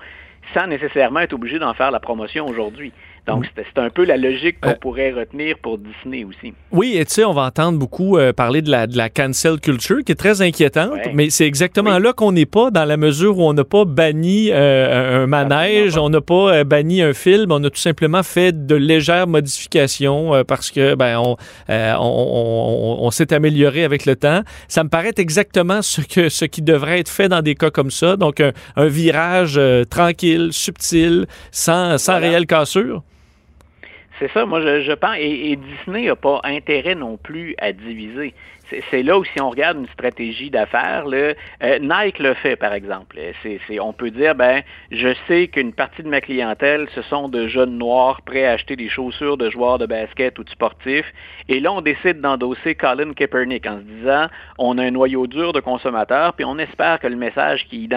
sans 0.54 0.66
nécessairement 0.66 1.20
être 1.20 1.34
obligé 1.34 1.58
d'en 1.58 1.74
faire 1.74 1.90
la 1.90 2.00
promotion 2.00 2.46
aujourd'hui. 2.46 2.92
Donc, 3.28 3.44
c'est 3.54 3.78
un 3.78 3.90
peu 3.90 4.06
la 4.06 4.16
logique 4.16 4.58
qu'on 4.62 4.70
euh, 4.70 4.74
pourrait 4.80 5.12
retenir 5.12 5.58
pour 5.58 5.76
Disney 5.76 6.24
aussi. 6.24 6.54
Oui, 6.72 6.96
et 6.96 7.04
tu 7.04 7.12
sais, 7.12 7.24
on 7.24 7.34
va 7.34 7.42
entendre 7.42 7.78
beaucoup 7.78 8.16
euh, 8.16 8.32
parler 8.32 8.62
de 8.62 8.70
la, 8.70 8.86
de 8.86 8.96
la 8.96 9.10
cancel 9.10 9.60
culture, 9.60 9.98
qui 10.04 10.12
est 10.12 10.14
très 10.14 10.40
inquiétante, 10.40 10.98
mais 11.12 11.28
c'est 11.28 11.46
exactement 11.46 11.98
là 11.98 12.14
qu'on 12.14 12.32
n'est 12.32 12.46
pas, 12.46 12.70
dans 12.70 12.86
la 12.86 12.96
mesure 12.96 13.38
où 13.38 13.42
on 13.42 13.52
n'a 13.52 13.64
pas 13.64 13.84
banni 13.84 14.48
euh, 14.50 15.24
un 15.24 15.26
manège, 15.26 15.98
on 15.98 16.08
n'a 16.08 16.22
pas 16.22 16.64
banni 16.64 17.02
un 17.02 17.12
film, 17.12 17.52
on 17.52 17.62
a 17.64 17.68
tout 17.68 17.76
simplement 17.76 18.22
fait 18.22 18.66
de 18.66 18.74
légères 18.74 19.26
modifications 19.26 20.42
parce 20.46 20.70
que 20.70 20.94
ben 20.94 21.18
on, 21.18 21.36
on, 21.68 22.96
on, 23.00 23.10
s'est 23.10 23.34
amélioré 23.34 23.84
avec 23.84 24.06
le 24.06 24.16
temps. 24.16 24.40
Ça 24.68 24.84
me 24.84 24.88
paraît 24.88 25.12
exactement 25.18 25.82
ce, 25.82 26.00
que, 26.00 26.30
ce 26.30 26.46
qui 26.46 26.62
devrait 26.62 27.00
être 27.00 27.10
fait 27.10 27.28
dans 27.28 27.42
des 27.42 27.54
cas 27.56 27.70
comme 27.70 27.90
ça, 27.90 28.16
donc 28.16 28.40
un, 28.40 28.52
virage 28.86 29.60
tranquille, 29.90 30.48
subtil, 30.52 31.26
sans, 31.50 31.98
sans 31.98 32.18
réelle 32.18 32.46
cassure. 32.46 33.02
C'est 34.18 34.30
ça, 34.32 34.46
moi 34.46 34.60
je, 34.60 34.92
pense, 34.92 35.16
et, 35.18 35.56
Disney 35.56 36.06
n'a 36.06 36.16
pas 36.16 36.40
intérêt 36.42 36.96
non 36.96 37.16
plus 37.16 37.54
à 37.58 37.72
diviser. 37.72 38.34
C'est 38.90 39.02
là 39.02 39.18
où 39.18 39.24
si 39.24 39.40
on 39.40 39.48
regarde 39.48 39.78
une 39.78 39.88
stratégie 39.88 40.50
d'affaires, 40.50 41.04
euh, 41.06 41.78
Nike 41.80 42.18
le 42.18 42.34
fait 42.34 42.56
par 42.56 42.74
exemple. 42.74 43.16
On 43.80 43.92
peut 43.92 44.10
dire, 44.10 44.34
ben, 44.34 44.62
je 44.90 45.14
sais 45.26 45.48
qu'une 45.48 45.72
partie 45.72 46.02
de 46.02 46.08
ma 46.08 46.20
clientèle, 46.20 46.86
ce 46.94 47.00
sont 47.02 47.28
de 47.28 47.46
jeunes 47.48 47.78
noirs 47.78 48.20
prêts 48.22 48.44
à 48.44 48.52
acheter 48.52 48.76
des 48.76 48.88
chaussures 48.88 49.38
de 49.38 49.48
joueurs 49.50 49.78
de 49.78 49.86
basket 49.86 50.38
ou 50.38 50.44
de 50.44 50.50
sportifs, 50.50 51.10
et 51.48 51.60
là 51.60 51.72
on 51.72 51.80
décide 51.80 52.20
d'endosser 52.20 52.74
Colin 52.74 53.12
Kaepernick 53.14 53.66
en 53.66 53.78
se 53.78 53.84
disant, 53.84 54.26
on 54.58 54.76
a 54.78 54.82
un 54.82 54.90
noyau 54.90 55.26
dur 55.26 55.52
de 55.52 55.60
consommateurs, 55.60 56.34
puis 56.34 56.44
on 56.44 56.58
espère 56.58 56.98
que 56.98 57.06
le 57.06 57.16
message 57.16 57.66
qui, 57.68 57.88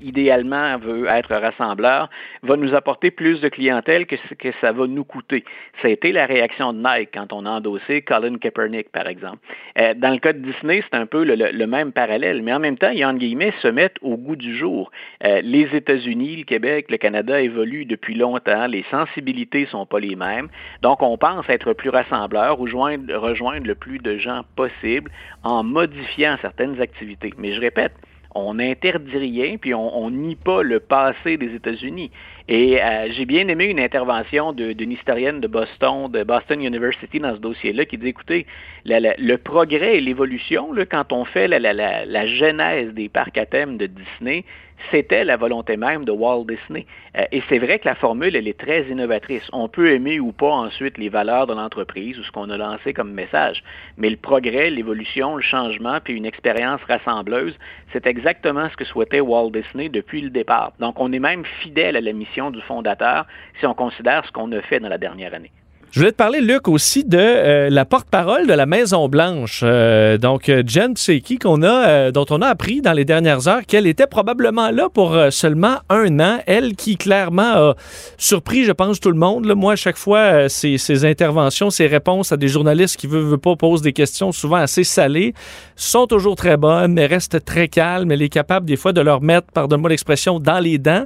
idéalement 0.00 0.78
veut 0.78 1.06
être 1.06 1.34
rassembleur, 1.34 2.08
va 2.42 2.56
nous 2.56 2.74
apporter 2.74 3.10
plus 3.10 3.40
de 3.40 3.48
clientèle 3.48 4.06
que 4.06 4.16
ce 4.28 4.34
que 4.34 4.50
ça 4.60 4.72
va 4.72 4.86
nous 4.86 5.04
coûter. 5.04 5.44
Ça 5.82 5.88
a 5.88 5.90
été 5.90 6.12
la 6.12 6.26
réaction 6.26 6.72
de 6.72 6.78
Nike 6.78 7.10
quand 7.14 7.32
on 7.32 7.46
a 7.46 7.50
endossé 7.50 8.02
Colin 8.02 8.36
Kaepernick, 8.38 8.90
par 8.90 9.06
exemple. 9.06 9.38
Euh, 9.78 9.94
dans 9.94 10.10
le 10.10 10.18
cas 10.18 10.32
de 10.32 10.38
Disney, 10.38 10.82
c'est 10.82 10.96
un 10.96 11.06
peu 11.06 11.24
le, 11.24 11.66
même 11.66 11.92
parallèle, 11.92 12.42
mais 12.42 12.52
en 12.52 12.60
même 12.60 12.78
temps, 12.78 12.90
ils, 12.90 13.04
en 13.04 13.14
guillemets, 13.14 13.52
se 13.60 13.68
mettent 13.68 13.96
au 14.02 14.16
goût 14.16 14.36
du 14.36 14.56
jour. 14.56 14.90
Euh, 15.24 15.40
les 15.42 15.74
États-Unis, 15.74 16.36
le 16.36 16.44
Québec, 16.44 16.86
le 16.90 16.98
Canada 16.98 17.40
évoluent 17.40 17.86
depuis 17.86 18.14
longtemps, 18.14 18.66
les 18.66 18.84
sensibilités 18.90 19.66
sont 19.66 19.86
pas 19.86 20.00
les 20.00 20.16
mêmes, 20.16 20.48
donc 20.82 21.02
on 21.02 21.16
pense 21.16 21.48
être 21.48 21.72
plus 21.72 21.90
rassembleur 21.90 22.60
ou 22.60 22.64
rejoindre 22.64 23.66
le 23.66 23.74
plus 23.74 23.98
de 23.98 24.18
gens 24.18 24.42
possible 24.56 25.10
en 25.42 25.62
modifiant 25.62 26.36
certaines 26.40 26.80
activités. 26.80 27.32
Mais 27.38 27.52
je 27.52 27.60
répète, 27.60 27.92
on 28.34 28.54
n'interdit 28.54 29.16
rien, 29.16 29.56
puis 29.56 29.74
on, 29.74 30.10
nie 30.10 30.36
pas 30.36 30.62
le 30.62 30.80
passé 30.80 31.36
des 31.36 31.54
États-Unis. 31.54 32.10
Et 32.46 32.82
euh, 32.82 33.08
j'ai 33.12 33.24
bien 33.24 33.48
aimé 33.48 33.64
une 33.64 33.80
intervention 33.80 34.52
d'une 34.52 34.92
historienne 34.92 35.40
de 35.40 35.48
Boston, 35.48 36.10
de 36.10 36.24
Boston 36.24 36.60
University 36.62 37.18
dans 37.18 37.34
ce 37.34 37.40
dossier-là, 37.40 37.86
qui 37.86 37.96
dit, 37.96 38.08
écoutez, 38.08 38.46
le 38.84 39.36
progrès 39.36 39.96
et 39.96 40.00
l'évolution, 40.00 40.70
quand 40.90 41.12
on 41.12 41.24
fait 41.24 41.48
la, 41.48 42.26
genèse 42.26 42.92
des 42.92 43.08
parcs 43.08 43.38
à 43.38 43.46
thème 43.46 43.78
de 43.78 43.86
Disney, 43.86 44.44
c'était 44.90 45.24
la 45.24 45.36
volonté 45.36 45.76
même 45.76 46.04
de 46.04 46.12
Walt 46.12 46.44
Disney. 46.44 46.86
Euh, 47.16 47.24
et 47.32 47.42
c'est 47.48 47.58
vrai 47.58 47.78
que 47.78 47.88
la 47.88 47.94
formule, 47.94 48.36
elle 48.36 48.48
est 48.48 48.58
très 48.58 48.82
innovatrice. 48.82 49.42
On 49.52 49.68
peut 49.68 49.92
aimer 49.92 50.20
ou 50.20 50.32
pas 50.32 50.50
ensuite 50.50 50.98
les 50.98 51.08
valeurs 51.08 51.46
de 51.46 51.54
l'entreprise 51.54 52.18
ou 52.18 52.24
ce 52.24 52.30
qu'on 52.30 52.50
a 52.50 52.56
lancé 52.56 52.92
comme 52.92 53.12
message, 53.12 53.62
mais 53.96 54.10
le 54.10 54.16
progrès, 54.16 54.70
l'évolution, 54.70 55.36
le 55.36 55.42
changement, 55.42 55.98
puis 56.02 56.14
une 56.14 56.26
expérience 56.26 56.80
rassembleuse, 56.88 57.56
c'est 57.92 58.06
exactement 58.06 58.68
ce 58.68 58.76
que 58.76 58.84
souhaitait 58.84 59.20
Walt 59.20 59.50
Disney 59.50 59.88
depuis 59.88 60.20
le 60.20 60.30
départ. 60.30 60.72
Donc, 60.80 60.98
on 60.98 61.12
est 61.12 61.20
même 61.20 61.44
fidèle 61.62 61.96
à 61.96 62.00
la 62.00 62.12
mission 62.12 62.33
du 62.50 62.60
fondateur 62.62 63.26
si 63.58 63.66
on 63.66 63.74
considère 63.74 64.24
ce 64.24 64.32
qu'on 64.32 64.50
a 64.52 64.60
fait 64.62 64.80
dans 64.80 64.88
la 64.88 64.98
dernière 64.98 65.34
année. 65.34 65.52
Je 65.94 66.00
voulais 66.00 66.10
te 66.10 66.16
parler, 66.16 66.40
Luc, 66.40 66.66
aussi 66.66 67.04
de 67.04 67.16
euh, 67.16 67.70
la 67.70 67.84
porte-parole 67.84 68.48
de 68.48 68.52
la 68.52 68.66
Maison-Blanche. 68.66 69.60
Euh, 69.62 70.18
donc, 70.18 70.48
euh, 70.48 70.64
Jen 70.66 70.94
Psaki, 70.94 71.38
qu'on 71.38 71.62
a, 71.62 72.10
dont 72.10 72.26
on 72.30 72.42
a 72.42 72.48
appris 72.48 72.80
dans 72.80 72.92
les 72.92 73.04
dernières 73.04 73.46
heures 73.46 73.64
qu'elle 73.64 73.86
était 73.86 74.08
probablement 74.08 74.72
là 74.72 74.88
pour 74.92 75.16
seulement 75.30 75.76
un 75.90 76.18
an. 76.18 76.40
Elle 76.48 76.74
qui, 76.74 76.96
clairement, 76.96 77.42
a 77.42 77.74
surpris, 78.18 78.64
je 78.64 78.72
pense, 78.72 78.98
tout 78.98 79.12
le 79.12 79.16
monde. 79.16 79.46
Moi, 79.54 79.74
à 79.74 79.76
chaque 79.76 79.96
fois, 79.96 80.48
ses, 80.48 81.04
interventions, 81.04 81.70
ses 81.70 81.86
réponses 81.86 82.32
à 82.32 82.36
des 82.36 82.48
journalistes 82.48 82.96
qui 82.96 83.06
ne 83.06 83.12
veulent, 83.12 83.38
pas 83.38 83.54
poser 83.54 83.84
des 83.84 83.92
questions 83.92 84.32
souvent 84.32 84.56
assez 84.56 84.82
salées 84.82 85.32
sont 85.76 86.08
toujours 86.08 86.34
très 86.34 86.56
bonnes, 86.56 86.94
mais 86.94 87.06
restent 87.06 87.44
très 87.44 87.68
calmes. 87.68 88.10
Elle 88.10 88.22
est 88.22 88.28
capable, 88.28 88.66
des 88.66 88.76
fois, 88.76 88.92
de 88.92 89.00
leur 89.00 89.22
mettre, 89.22 89.46
pardonne-moi 89.52 89.90
l'expression, 89.90 90.40
dans 90.40 90.58
les 90.58 90.78
dents. 90.78 91.04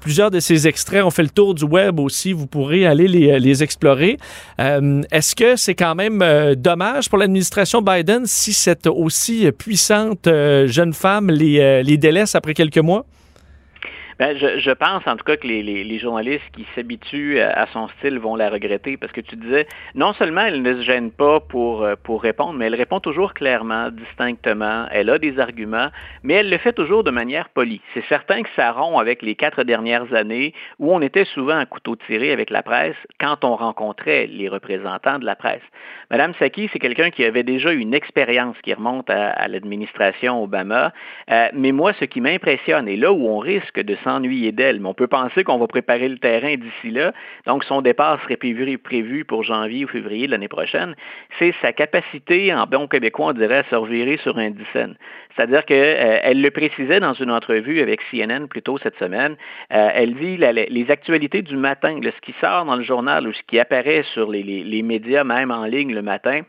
plusieurs 0.00 0.30
de 0.30 0.40
ces 0.40 0.66
extraits 0.66 1.04
ont 1.04 1.10
fait 1.10 1.22
le 1.22 1.28
tour 1.28 1.54
du 1.54 1.64
web 1.64 2.00
aussi. 2.00 2.32
Vous 2.32 2.46
pourrez 2.46 2.86
aller 2.86 3.08
les, 3.08 3.38
les 3.38 3.62
explorer. 3.62 4.16
Euh, 4.60 5.02
est-ce 5.10 5.34
que 5.34 5.56
c'est 5.56 5.74
quand 5.74 5.94
même 5.94 6.22
euh, 6.22 6.54
dommage 6.54 7.08
pour 7.08 7.18
l'administration 7.18 7.82
Biden 7.82 8.26
si 8.26 8.52
cette 8.52 8.86
aussi 8.86 9.50
puissante 9.52 10.26
euh, 10.26 10.66
jeune 10.66 10.92
femme 10.92 11.30
les, 11.30 11.82
les 11.82 11.96
délaisse 11.96 12.34
après 12.34 12.54
quelques 12.54 12.78
mois? 12.78 13.04
Ben, 14.22 14.38
je, 14.38 14.70
pense 14.70 15.04
en 15.08 15.16
tout 15.16 15.24
cas 15.24 15.36
que 15.36 15.48
les, 15.48 15.98
journalistes 15.98 16.48
qui 16.54 16.64
s'habituent 16.76 17.40
à, 17.40 17.66
son 17.72 17.88
style 17.88 18.20
vont 18.20 18.36
la 18.36 18.50
regretter 18.50 18.96
parce 18.96 19.10
que 19.10 19.20
tu 19.20 19.34
disais, 19.34 19.66
non 19.96 20.12
seulement 20.12 20.42
elle 20.42 20.62
ne 20.62 20.74
se 20.76 20.82
gêne 20.82 21.10
pas 21.10 21.40
pour, 21.40 21.82
euh, 21.82 21.96
pour 22.00 22.22
répondre, 22.22 22.52
mais 22.52 22.66
elle 22.66 22.76
répond 22.76 23.00
toujours 23.00 23.34
clairement, 23.34 23.90
distinctement, 23.90 24.86
elle 24.92 25.10
a 25.10 25.18
des 25.18 25.40
arguments, 25.40 25.88
mais 26.22 26.34
elle 26.34 26.50
le 26.50 26.58
fait 26.58 26.72
toujours 26.72 27.02
de 27.02 27.10
manière 27.10 27.48
polie. 27.48 27.80
C'est 27.94 28.04
certain 28.04 28.44
que 28.44 28.48
ça 28.54 28.70
rompt 28.70 29.00
avec 29.00 29.22
les 29.22 29.34
quatre 29.34 29.64
dernières 29.64 30.14
années 30.14 30.54
où 30.78 30.94
on 30.94 31.00
était 31.00 31.24
souvent 31.24 31.58
à 31.58 31.66
couteau 31.66 31.96
tiré 32.06 32.30
avec 32.30 32.50
la 32.50 32.62
presse 32.62 32.94
quand 33.18 33.42
on 33.42 33.56
rencontrait 33.56 34.28
les 34.28 34.48
représentants 34.48 35.18
de 35.18 35.24
la 35.24 35.34
presse. 35.34 35.62
Madame 36.12 36.32
Saki, 36.38 36.70
c'est 36.72 36.78
quelqu'un 36.78 37.10
qui 37.10 37.24
avait 37.24 37.42
déjà 37.42 37.72
une 37.72 37.92
expérience 37.92 38.56
qui 38.62 38.72
remonte 38.72 39.10
à, 39.10 39.48
l'administration 39.48 40.44
Obama, 40.44 40.92
euh, 41.30 41.48
mais 41.54 41.72
moi, 41.72 41.92
ce 41.98 42.04
qui 42.04 42.20
m'impressionne, 42.20 42.86
et 42.86 42.96
là 42.96 43.12
où 43.12 43.26
on 43.26 43.38
risque 43.38 43.80
de 43.80 43.96
s'en 44.04 44.11
s'ennuyer 44.12 44.52
d'elle. 44.52 44.80
Mais 44.80 44.88
on 44.88 44.94
peut 44.94 45.06
penser 45.06 45.44
qu'on 45.44 45.58
va 45.58 45.66
préparer 45.66 46.08
le 46.08 46.18
terrain 46.18 46.54
d'ici 46.54 46.90
là. 46.90 47.12
Donc, 47.46 47.64
son 47.64 47.82
départ 47.82 48.20
serait 48.22 48.36
prévu, 48.36 49.24
pour 49.24 49.42
janvier 49.42 49.84
ou 49.84 49.88
février 49.88 50.26
l'année 50.26 50.48
prochaine. 50.48 50.94
C'est 51.38 51.54
sa 51.62 51.72
capacité, 51.72 52.52
en 52.54 52.66
bon 52.66 52.86
québécois, 52.86 53.26
on 53.28 53.32
dirait, 53.32 53.58
à 53.58 53.64
se 53.64 53.74
revirer 53.74 54.18
sur 54.18 54.38
un 54.38 54.50
dixaine. 54.50 54.96
C'est-à-dire 55.34 55.64
qu'elle 55.64 56.20
euh, 56.24 56.34
le 56.34 56.50
précisait 56.50 57.00
dans 57.00 57.14
une 57.14 57.30
entrevue 57.30 57.80
avec 57.80 58.00
CNN 58.10 58.46
plus 58.48 58.62
tôt 58.62 58.78
cette 58.82 58.98
semaine. 58.98 59.36
Euh, 59.72 59.88
elle 59.94 60.14
dit 60.14 60.36
les 60.36 60.90
actualités 60.90 61.42
du 61.42 61.56
matin, 61.56 61.98
ce 62.02 62.20
qui 62.20 62.34
sort 62.40 62.64
dans 62.64 62.76
le 62.76 62.82
journal 62.82 63.26
ou 63.26 63.32
ce 63.32 63.40
qui 63.46 63.58
apparaît 63.58 64.04
sur 64.12 64.30
les, 64.30 64.82
médias, 64.82 65.24
même 65.24 65.50
en 65.50 65.64
ligne 65.64 65.94
le 65.94 66.02
matin, 66.02 66.40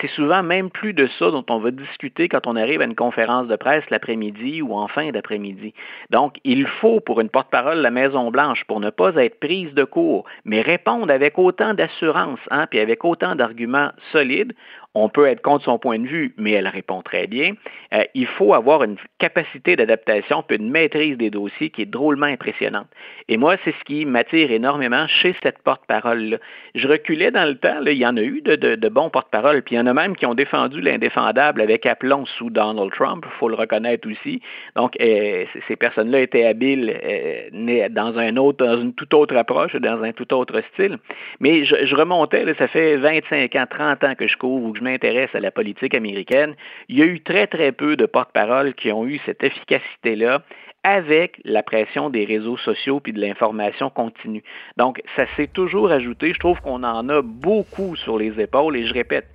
c'est 0.00 0.10
souvent 0.10 0.42
même 0.42 0.70
plus 0.70 0.92
de 0.92 1.08
ça 1.18 1.30
dont 1.30 1.44
on 1.48 1.58
va 1.58 1.70
discuter 1.70 2.28
quand 2.28 2.46
on 2.46 2.56
arrive 2.56 2.80
à 2.80 2.84
une 2.84 2.94
conférence 2.94 3.48
de 3.48 3.56
presse 3.56 3.84
l'après-midi 3.90 4.62
ou 4.62 4.74
en 4.74 4.88
fin 4.88 5.10
d'après-midi. 5.10 5.74
Donc, 6.10 6.36
il 6.44 6.66
faut 6.66 7.00
pour 7.00 7.20
une 7.20 7.28
porte-parole 7.28 7.78
la 7.78 7.90
Maison-Blanche, 7.90 8.64
pour 8.64 8.80
ne 8.80 8.90
pas 8.90 9.14
être 9.16 9.38
prise 9.40 9.72
de 9.74 9.84
court, 9.84 10.24
mais 10.44 10.60
répondre 10.60 11.12
avec 11.12 11.38
autant 11.38 11.74
d'assurance, 11.74 12.40
hein, 12.50 12.66
puis 12.70 12.80
avec 12.80 13.04
autant 13.04 13.34
d'arguments 13.34 13.90
solides, 14.12 14.54
on 14.94 15.08
peut 15.08 15.26
être 15.26 15.40
contre 15.40 15.64
son 15.64 15.78
point 15.78 15.98
de 15.98 16.06
vue, 16.06 16.34
mais 16.36 16.52
elle 16.52 16.68
répond 16.68 17.02
très 17.02 17.26
bien. 17.26 17.54
Euh, 17.94 18.04
il 18.14 18.26
faut 18.26 18.52
avoir 18.52 18.84
une 18.84 18.96
capacité 19.18 19.74
d'adaptation 19.76 20.42
puis 20.42 20.58
une 20.58 20.70
maîtrise 20.70 21.16
des 21.16 21.30
dossiers 21.30 21.70
qui 21.70 21.82
est 21.82 21.86
drôlement 21.86 22.26
impressionnante. 22.26 22.88
Et 23.28 23.36
moi, 23.36 23.56
c'est 23.64 23.74
ce 23.78 23.84
qui 23.84 24.04
m'attire 24.04 24.50
énormément 24.50 25.06
chez 25.06 25.34
cette 25.42 25.58
porte-parole-là. 25.60 26.36
Je 26.74 26.88
reculais 26.88 27.30
dans 27.30 27.48
le 27.48 27.56
temps, 27.56 27.80
il 27.86 27.92
y 27.92 28.06
en 28.06 28.16
a 28.16 28.22
eu 28.22 28.42
de, 28.42 28.88
bons 28.88 29.08
porte-paroles, 29.08 29.62
puis 29.62 29.76
il 29.76 29.78
y 29.78 29.80
en 29.80 29.86
a 29.86 29.94
même 29.94 30.16
qui 30.16 30.26
ont 30.26 30.34
défendu 30.34 30.80
l'indéfendable 30.80 31.60
avec 31.60 31.86
aplomb 31.86 32.26
sous 32.26 32.50
Donald 32.50 32.92
Trump, 32.92 33.24
il 33.26 33.38
faut 33.38 33.48
le 33.48 33.54
reconnaître 33.54 34.08
aussi. 34.10 34.42
Donc, 34.76 34.96
euh, 35.00 35.44
ces 35.68 35.76
personnes-là 35.76 36.20
étaient 36.20 36.44
habiles 36.44 36.94
euh, 37.02 37.88
dans 37.90 38.18
un 38.18 38.36
autre, 38.36 38.64
dans 38.64 38.80
une 38.80 38.92
toute 38.92 39.14
autre 39.14 39.36
approche, 39.36 39.74
dans 39.76 40.02
un 40.02 40.12
tout 40.12 40.32
autre 40.34 40.60
style. 40.72 40.98
Mais 41.40 41.64
je, 41.64 41.94
remontais, 41.94 42.44
ça 42.58 42.68
fait 42.68 42.96
25 42.96 43.54
ans, 43.56 43.66
30 43.68 44.04
ans 44.04 44.14
que 44.14 44.26
je 44.26 44.36
couvre, 44.36 44.66
m'intéresse 44.82 45.34
à 45.34 45.40
la 45.40 45.50
politique 45.50 45.94
américaine, 45.94 46.54
il 46.88 46.98
y 46.98 47.02
a 47.02 47.06
eu 47.06 47.20
très, 47.20 47.46
très 47.46 47.72
peu 47.72 47.96
de 47.96 48.06
porte-parole 48.06 48.74
qui 48.74 48.92
ont 48.92 49.06
eu 49.06 49.20
cette 49.24 49.42
efficacité-là 49.42 50.42
avec 50.84 51.40
la 51.44 51.62
pression 51.62 52.10
des 52.10 52.24
réseaux 52.24 52.56
sociaux 52.56 53.00
puis 53.00 53.12
de 53.12 53.20
l'information 53.20 53.88
continue. 53.88 54.42
Donc, 54.76 55.00
ça 55.16 55.26
s'est 55.36 55.46
toujours 55.46 55.90
ajouté. 55.92 56.32
Je 56.34 56.40
trouve 56.40 56.60
qu'on 56.60 56.82
en 56.82 57.08
a 57.08 57.22
beaucoup 57.22 57.94
sur 57.96 58.18
les 58.18 58.40
épaules 58.40 58.76
et 58.76 58.86
je 58.86 58.92
répète, 58.92 59.28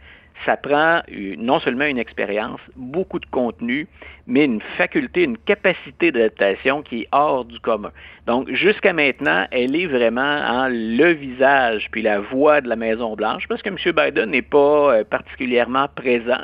ça 0.45 0.57
prend 0.57 1.01
non 1.37 1.59
seulement 1.59 1.85
une 1.85 1.97
expérience, 1.97 2.59
beaucoup 2.75 3.19
de 3.19 3.25
contenu, 3.25 3.87
mais 4.27 4.45
une 4.45 4.61
faculté, 4.77 5.23
une 5.23 5.37
capacité 5.37 6.11
d'adaptation 6.11 6.81
qui 6.81 7.01
est 7.01 7.07
hors 7.11 7.45
du 7.45 7.59
commun. 7.59 7.91
Donc, 8.27 8.51
jusqu'à 8.51 8.91
maintenant, 8.91 9.47
elle 9.51 9.73
est 9.73 9.85
vraiment 9.85 10.21
en 10.21 10.67
le 10.67 11.13
visage 11.13 11.87
puis 11.91 12.01
la 12.01 12.19
voix 12.19 12.59
de 12.59 12.67
la 12.67 12.75
Maison-Blanche, 12.75 13.47
parce 13.47 13.61
que 13.61 13.69
M. 13.69 13.77
Biden 13.95 14.31
n'est 14.31 14.41
pas 14.41 14.93
euh, 14.93 15.03
particulièrement 15.05 15.87
présent. 15.95 16.39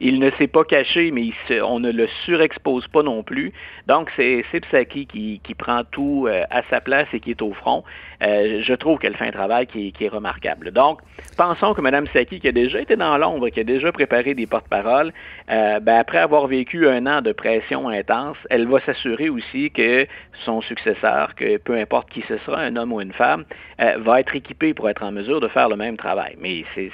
Il 0.00 0.18
ne 0.18 0.30
s'est 0.38 0.46
pas 0.46 0.64
caché, 0.64 1.10
mais 1.10 1.30
on 1.62 1.78
ne 1.78 1.92
le 1.92 2.08
surexpose 2.24 2.88
pas 2.88 3.02
non 3.02 3.22
plus. 3.22 3.52
Donc, 3.86 4.10
c'est 4.16 4.42
Psaki 4.52 5.06
qui, 5.06 5.40
qui 5.44 5.54
prend 5.54 5.82
tout 5.84 6.26
euh, 6.26 6.44
à 6.50 6.62
sa 6.70 6.80
place 6.80 7.08
et 7.12 7.20
qui 7.20 7.32
est 7.32 7.42
au 7.42 7.52
front. 7.52 7.84
Euh, 8.22 8.62
je 8.62 8.74
trouve 8.74 8.98
qu'elle 8.98 9.16
fait 9.16 9.26
un 9.26 9.30
travail 9.32 9.66
qui, 9.66 9.92
est 10.00 10.08
remarquable. 10.08 10.70
Donc, 10.70 11.00
pensons 11.36 11.74
que 11.74 11.80
Mme 11.80 12.06
Saki, 12.12 12.40
qui 12.40 12.48
a 12.48 12.52
déjà 12.52 12.80
été 12.80 12.96
dans 12.96 13.16
l'ombre, 13.20 13.48
qui 13.50 13.60
a 13.60 13.64
déjà 13.64 13.92
préparé 13.92 14.34
des 14.34 14.46
porte-paroles, 14.46 15.12
ben, 15.48 15.96
après 15.98 16.18
avoir 16.18 16.46
vécu 16.46 16.88
un 16.88 17.06
an 17.06 17.22
de 17.22 17.32
pression 17.32 17.88
intense, 17.88 18.36
elle 18.50 18.66
va 18.66 18.80
s'assurer 18.80 19.28
aussi 19.28 19.70
que 19.70 20.06
son 20.44 20.60
successeur, 20.62 21.34
que 21.34 21.58
peu 21.58 21.76
importe 21.76 22.10
qui 22.10 22.22
ce 22.28 22.38
sera, 22.38 22.60
un 22.60 22.76
homme 22.76 22.92
ou 22.92 23.00
une 23.00 23.12
femme, 23.12 23.44
euh, 23.80 23.96
va 23.98 24.20
être 24.20 24.34
équipé 24.34 24.74
pour 24.74 24.88
être 24.88 25.02
en 25.02 25.12
mesure 25.12 25.40
de 25.40 25.48
faire 25.48 25.68
le 25.68 25.76
même 25.76 25.96
travail. 25.96 26.36
Mais 26.40 26.64
c'est 26.74 26.90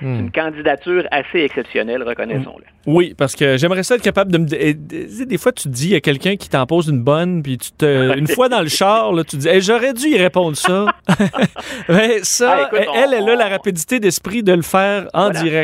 hmm. 0.00 0.20
une 0.20 0.30
candidature 0.30 1.06
assez 1.10 1.40
exceptionnelle, 1.40 2.02
reconnaissons-le. 2.02 2.64
Oui, 2.86 3.14
parce 3.16 3.34
que 3.34 3.56
j'aimerais 3.56 3.82
ça 3.82 3.94
être 3.94 4.02
capable 4.02 4.30
de 4.32 4.38
me. 4.38 5.24
Des 5.24 5.38
fois, 5.38 5.52
tu 5.52 5.68
dis, 5.68 5.86
il 5.86 5.92
y 5.92 5.96
a 5.96 6.00
quelqu'un 6.00 6.36
qui 6.36 6.50
t'en 6.50 6.66
pose 6.66 6.88
une 6.88 7.02
bonne, 7.02 7.42
puis 7.42 7.56
tu 7.56 7.70
te. 7.72 8.18
Une 8.18 8.26
fois 8.26 8.48
dans 8.48 8.60
le 8.60 8.68
char, 8.68 9.12
là, 9.12 9.24
tu 9.24 9.36
dis, 9.36 9.48
j'aurais 9.60 9.94
dû 9.94 10.08
y 10.08 10.18
répondre 10.18 10.56
ça. 10.56 10.86
Mais 11.88 12.18
ça, 12.22 12.68
ah, 12.70 12.76
elle, 12.94 13.14
elle 13.14 13.28
a 13.28 13.36
la 13.36 13.48
rapidité 13.48 14.00
d'esprit 14.00 14.42
de 14.42 14.52
le 14.52 14.62
faire 14.62 15.08
en 15.14 15.30
direct. 15.30 15.63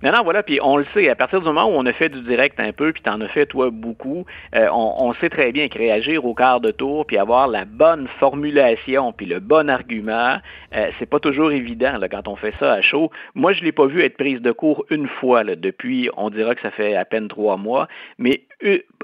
Maintenant, 0.00 0.22
voilà, 0.22 0.44
puis 0.44 0.60
on 0.62 0.76
le 0.76 0.86
sait, 0.94 1.08
à 1.08 1.16
partir 1.16 1.40
du 1.40 1.46
moment 1.46 1.64
où 1.64 1.72
on 1.72 1.84
a 1.84 1.92
fait 1.92 2.08
du 2.08 2.20
direct 2.20 2.60
un 2.60 2.70
peu, 2.70 2.92
puis 2.92 3.02
tu 3.02 3.10
en 3.10 3.20
as 3.20 3.26
fait, 3.26 3.46
toi, 3.46 3.70
beaucoup, 3.72 4.26
euh, 4.54 4.68
on, 4.72 5.12
sait 5.14 5.28
très 5.28 5.50
bien 5.50 5.66
que 5.68 5.76
réagir 5.76 6.24
au 6.24 6.34
quart 6.34 6.60
de 6.60 6.70
tour, 6.70 7.04
puis 7.04 7.18
avoir 7.18 7.48
la 7.48 7.64
bonne 7.64 8.06
formulation, 8.20 9.12
puis 9.12 9.26
le 9.26 9.40
bon 9.40 9.68
argument, 9.68 10.36
euh, 10.76 10.90
c'est 10.98 11.06
pas 11.06 11.18
toujours 11.18 11.50
évident 11.50 11.98
quand 12.12 12.28
on 12.28 12.36
fait 12.36 12.54
ça 12.60 12.74
à 12.74 12.80
chaud. 12.80 13.10
Moi, 13.34 13.52
je 13.54 13.64
l'ai 13.64 13.72
pas 13.72 13.86
vu 13.86 14.00
être 14.02 14.16
prise 14.16 14.40
de 14.40 14.52
cours 14.52 14.84
une 14.90 15.08
fois 15.08 15.42
depuis, 15.42 16.08
on 16.16 16.30
dira 16.30 16.54
que 16.54 16.62
ça 16.62 16.70
fait 16.70 16.94
à 16.94 17.04
peine 17.04 17.26
trois 17.26 17.56
mois, 17.56 17.88
mais 18.18 18.42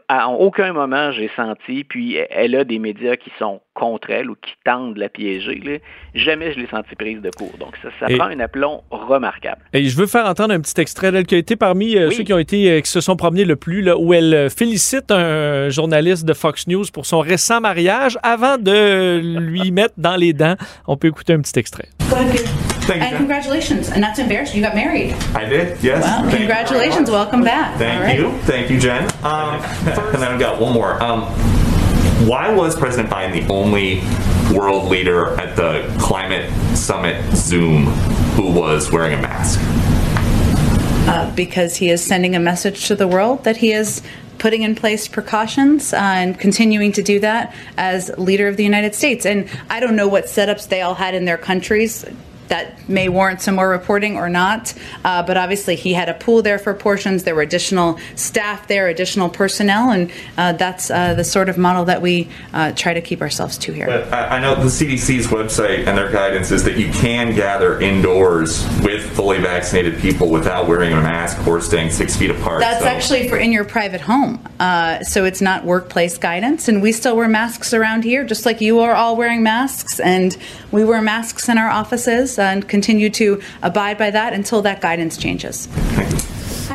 à 0.08 0.28
aucun 0.28 0.72
moment 0.72 1.12
j'ai 1.12 1.30
senti, 1.34 1.84
puis 1.84 2.16
elle 2.30 2.54
a 2.56 2.64
des 2.64 2.78
médias 2.78 3.16
qui 3.16 3.30
sont 3.38 3.60
contre 3.74 4.10
elle 4.10 4.30
ou 4.30 4.34
qui 4.34 4.52
tentent 4.64 4.94
de 4.94 5.00
la 5.00 5.08
piéger. 5.08 5.82
Jamais 6.14 6.52
je 6.52 6.60
l'ai 6.60 6.66
senti 6.68 6.94
prise 6.94 7.20
de 7.20 7.30
cours. 7.30 7.52
Donc 7.58 7.74
ça, 7.82 7.88
ça 7.98 8.14
prend 8.14 8.26
un 8.26 8.40
aplomb 8.40 8.82
remarquable. 8.90 9.62
Et 9.72 9.84
je 9.84 9.96
veux 9.96 10.06
faire 10.06 10.26
entendre 10.26 10.54
un 10.54 10.60
petit 10.60 10.80
extrait 10.80 11.10
d'elle 11.10 11.26
qui 11.26 11.34
a 11.34 11.38
été 11.38 11.56
parmi 11.56 11.96
euh, 11.96 12.10
ceux 12.10 12.22
qui 12.22 12.32
ont 12.32 12.38
été 12.38 12.70
euh, 12.70 12.80
qui 12.80 12.90
se 12.90 13.00
sont 13.00 13.16
promenés 13.16 13.44
le 13.44 13.56
plus, 13.56 13.82
là, 13.82 13.96
où 13.98 14.14
elle 14.14 14.34
euh, 14.34 14.48
félicite 14.48 15.10
un 15.10 15.70
journaliste 15.70 16.24
de 16.24 16.34
Fox 16.34 16.66
News 16.66 16.84
pour 16.92 17.06
son 17.06 17.20
récent 17.20 17.60
mariage 17.60 18.18
avant 18.22 18.58
de 18.58 19.18
lui 19.38 19.70
mettre 19.70 19.94
dans 19.96 20.16
les 20.16 20.32
dents. 20.32 20.56
On 20.86 20.96
peut 20.96 21.08
écouter 21.08 21.32
un 21.32 21.40
petit 21.40 21.58
extrait. 21.58 21.88
Thank 22.84 23.02
and 23.02 23.12
you, 23.12 23.16
congratulations. 23.18 23.88
And 23.90 24.00
not 24.00 24.14
to 24.16 24.22
embarrass 24.22 24.50
you, 24.54 24.60
you 24.60 24.66
got 24.66 24.74
married. 24.74 25.12
I 25.34 25.46
did, 25.46 25.82
yes. 25.82 26.02
Well, 26.02 26.22
Thank 26.24 26.36
congratulations. 26.36 27.10
Welcome 27.10 27.42
back. 27.42 27.78
Thank 27.78 28.18
you. 28.18 28.32
Thank 28.42 28.70
you, 28.70 28.78
Jen. 28.78 29.04
Um, 29.24 29.62
and 29.62 30.14
then 30.14 30.32
I've 30.32 30.40
got 30.40 30.60
one 30.60 30.74
more. 30.74 31.02
Um, 31.02 31.22
why 32.28 32.54
was 32.54 32.76
President 32.76 33.10
Biden 33.10 33.46
the 33.46 33.52
only 33.52 34.02
world 34.56 34.90
leader 34.90 35.38
at 35.40 35.56
the 35.56 35.90
climate 35.98 36.50
summit 36.76 37.22
Zoom 37.34 37.86
who 38.36 38.52
was 38.52 38.92
wearing 38.92 39.14
a 39.14 39.22
mask? 39.22 39.60
Uh, 41.08 41.34
because 41.34 41.76
he 41.76 41.90
is 41.90 42.04
sending 42.04 42.36
a 42.36 42.40
message 42.40 42.86
to 42.86 42.94
the 42.94 43.08
world 43.08 43.44
that 43.44 43.58
he 43.58 43.72
is 43.72 44.02
putting 44.38 44.62
in 44.62 44.74
place 44.74 45.08
precautions 45.08 45.92
uh, 45.92 45.96
and 45.96 46.38
continuing 46.38 46.92
to 46.92 47.02
do 47.02 47.20
that 47.20 47.54
as 47.76 48.10
leader 48.18 48.48
of 48.48 48.56
the 48.56 48.64
United 48.64 48.94
States. 48.94 49.24
And 49.24 49.48
I 49.70 49.80
don't 49.80 49.96
know 49.96 50.08
what 50.08 50.24
setups 50.24 50.68
they 50.68 50.82
all 50.82 50.94
had 50.94 51.14
in 51.14 51.24
their 51.24 51.38
countries 51.38 52.04
that 52.48 52.88
may 52.88 53.08
warrant 53.08 53.40
some 53.40 53.56
more 53.56 53.68
reporting 53.68 54.16
or 54.16 54.28
not. 54.28 54.74
Uh, 55.04 55.22
but 55.22 55.36
obviously, 55.36 55.76
he 55.76 55.94
had 55.94 56.08
a 56.08 56.14
pool 56.14 56.42
there 56.42 56.58
for 56.58 56.74
portions. 56.74 57.24
There 57.24 57.34
were 57.34 57.42
additional 57.42 57.98
staff 58.14 58.68
there, 58.68 58.88
additional 58.88 59.28
personnel, 59.28 59.90
and 59.90 60.10
uh, 60.36 60.52
that's 60.52 60.90
uh, 60.90 61.14
the 61.14 61.24
sort 61.24 61.48
of 61.48 61.58
model 61.58 61.84
that 61.86 62.02
we 62.02 62.28
uh, 62.52 62.72
try 62.72 62.94
to 62.94 63.00
keep 63.00 63.20
ourselves 63.20 63.58
to 63.58 63.72
here. 63.72 63.86
But 63.86 64.12
I, 64.12 64.36
I 64.36 64.40
know 64.40 64.54
the 64.54 64.64
CDC's 64.64 65.28
website 65.28 65.86
and 65.86 65.96
their 65.96 66.10
guidance 66.10 66.50
is 66.50 66.64
that 66.64 66.76
you 66.76 66.90
can 66.92 67.34
gather 67.34 67.80
indoors 67.80 68.64
with 68.82 69.04
fully 69.14 69.38
vaccinated 69.38 70.00
people 70.00 70.30
without 70.30 70.68
wearing 70.68 70.92
a 70.92 70.96
mask 70.96 71.46
or 71.46 71.60
staying 71.60 71.90
six 71.90 72.16
feet 72.16 72.30
apart. 72.30 72.60
That's 72.60 72.82
so. 72.82 72.88
actually 72.88 73.28
for 73.28 73.36
in 73.36 73.52
your 73.52 73.64
private 73.64 74.00
home. 74.00 74.46
Uh, 74.60 75.02
so 75.02 75.24
it's 75.24 75.40
not 75.40 75.64
workplace 75.64 76.18
guidance. 76.18 76.68
And 76.68 76.82
we 76.82 76.92
still 76.92 77.16
wear 77.16 77.28
masks 77.28 77.72
around 77.72 78.04
here, 78.04 78.24
just 78.24 78.46
like 78.46 78.60
you 78.60 78.80
are 78.80 78.94
all 78.94 79.16
wearing 79.16 79.42
masks. 79.42 80.00
And 80.00 80.36
we 80.70 80.84
wear 80.84 81.00
masks 81.00 81.48
in 81.48 81.58
our 81.58 81.70
offices 81.70 82.33
and 82.38 82.68
continue 82.68 83.10
to 83.10 83.40
abide 83.62 83.98
by 83.98 84.10
that 84.10 84.32
until 84.32 84.62
that 84.62 84.80
guidance 84.80 85.16
changes. 85.16 85.68